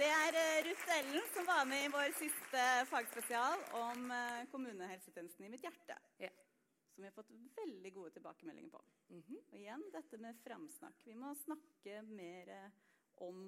Det 0.00 0.08
er 0.08 0.36
eh, 0.40 0.62
Ruth 0.64 0.92
Ellen 0.98 1.26
som 1.34 1.46
var 1.46 1.64
med 1.68 1.84
i 1.84 1.90
vår 1.92 2.14
siste 2.16 2.62
fagspesial 2.88 3.66
om 3.82 4.06
eh, 4.16 4.46
kommunehelsetjenesten 4.52 5.44
i 5.44 5.50
mitt 5.52 5.66
hjerte. 5.66 5.96
Ja. 6.22 6.30
Som 7.00 7.04
vi 7.06 7.08
har 7.08 7.22
fått 7.22 7.30
veldig 7.56 7.90
gode 7.94 8.10
tilbakemeldinger 8.12 8.70
på. 8.74 8.80
Mhm. 9.08 9.36
Og 9.52 9.54
igjen 9.56 9.84
dette 9.90 10.18
med 10.20 10.36
framsnakk. 10.44 10.98
Vi 11.06 11.14
må 11.16 11.30
snakke 11.34 12.02
mer 12.04 12.48
eh, 12.52 12.70
om 13.24 13.38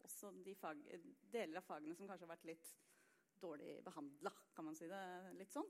også 0.00 0.30
de 0.42 0.54
fag, 0.56 0.80
deler 1.30 1.58
av 1.60 1.66
fagene 1.66 1.92
som 1.94 2.08
kanskje 2.08 2.24
har 2.24 2.30
vært 2.32 2.46
litt 2.48 2.70
dårlig 3.42 3.82
behandla, 3.84 4.32
kan 4.56 4.64
man 4.64 4.74
si 4.78 4.88
det 4.88 5.02
litt 5.36 5.52
sånn. 5.52 5.68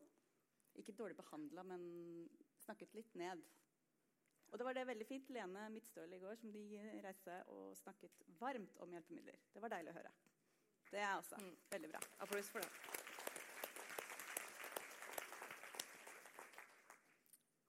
Ikke 0.79 0.95
dårlig 0.95 1.17
behandla, 1.19 1.65
men 1.67 2.29
snakket 2.63 2.95
litt 2.95 3.15
ned. 3.19 3.43
Og 4.53 4.59
det 4.59 4.65
var 4.69 4.75
det 4.79 4.87
veldig 4.87 5.07
fint. 5.09 5.31
Lene 5.35 5.67
Midtstøl 5.75 6.15
i 6.15 6.21
går 6.23 6.37
som 6.39 6.53
de 6.55 6.63
reiste 7.03 7.25
seg 7.27 7.49
og 7.51 7.75
snakket 7.77 8.23
varmt 8.39 8.79
om 8.79 8.95
hjelpemidler. 8.95 9.41
Det 9.53 9.63
var 9.67 9.75
deilig 9.75 9.91
å 9.91 9.99
høre. 9.99 10.15
Det 10.93 11.03
er 11.03 11.17
også 11.19 11.43
Mm. 11.43 11.57
veldig 11.71 11.91
bra. 11.91 12.01
Applaus 12.21 12.51
for 12.51 12.61
det. 12.61 13.04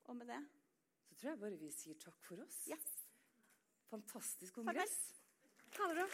Og 0.06 0.16
med 0.16 0.26
det 0.30 0.40
Så 1.10 1.16
tror 1.16 1.30
jeg 1.30 1.40
bare 1.40 1.58
vi 1.60 1.72
sier 1.72 1.98
takk 2.02 2.18
for 2.28 2.42
oss. 2.44 2.62
yes. 2.70 2.88
Fantastisk 3.90 4.54
kongress. 4.60 4.96
Ha 5.78 5.88
det 5.92 5.96
bra. 6.00 6.08